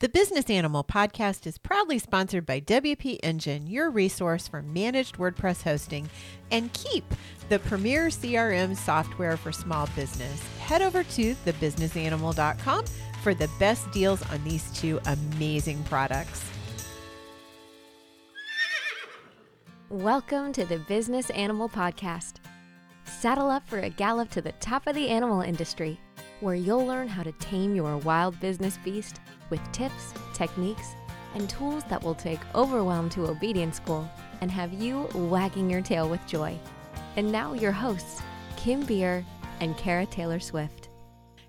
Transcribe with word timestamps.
The 0.00 0.08
Business 0.08 0.48
Animal 0.48 0.84
podcast 0.84 1.44
is 1.44 1.58
proudly 1.58 1.98
sponsored 1.98 2.46
by 2.46 2.60
WP 2.60 3.18
Engine, 3.20 3.66
your 3.66 3.90
resource 3.90 4.46
for 4.46 4.62
managed 4.62 5.16
WordPress 5.16 5.64
hosting, 5.64 6.08
and 6.52 6.72
Keap, 6.72 7.02
the 7.48 7.58
premier 7.58 8.06
CRM 8.06 8.76
software 8.76 9.36
for 9.36 9.50
small 9.50 9.88
business. 9.96 10.40
Head 10.58 10.82
over 10.82 11.02
to 11.02 11.34
thebusinessanimal.com 11.44 12.84
for 13.24 13.34
the 13.34 13.50
best 13.58 13.90
deals 13.90 14.22
on 14.30 14.44
these 14.44 14.70
two 14.70 15.00
amazing 15.06 15.82
products. 15.82 16.44
Welcome 19.90 20.52
to 20.52 20.64
the 20.64 20.78
Business 20.78 21.28
Animal 21.30 21.68
Podcast. 21.68 22.34
Saddle 23.04 23.50
up 23.50 23.66
for 23.66 23.80
a 23.80 23.90
gallop 23.90 24.30
to 24.30 24.42
the 24.42 24.52
top 24.60 24.86
of 24.86 24.94
the 24.94 25.08
animal 25.08 25.40
industry, 25.40 25.98
where 26.38 26.54
you'll 26.54 26.86
learn 26.86 27.08
how 27.08 27.24
to 27.24 27.32
tame 27.32 27.74
your 27.74 27.96
wild 27.96 28.38
business 28.38 28.78
beast 28.84 29.18
with 29.50 29.60
tips, 29.72 30.14
techniques, 30.34 30.94
and 31.34 31.48
tools 31.48 31.84
that 31.84 32.02
will 32.02 32.14
take 32.14 32.40
overwhelm 32.54 33.08
to 33.10 33.26
obedience 33.26 33.76
school 33.76 34.08
and 34.40 34.50
have 34.50 34.72
you 34.72 35.08
wagging 35.14 35.68
your 35.68 35.82
tail 35.82 36.08
with 36.08 36.24
joy. 36.26 36.58
And 37.16 37.30
now, 37.32 37.52
your 37.52 37.72
hosts, 37.72 38.22
Kim 38.56 38.84
Beer 38.84 39.24
and 39.60 39.76
Cara 39.76 40.06
Taylor 40.06 40.40
Swift. 40.40 40.87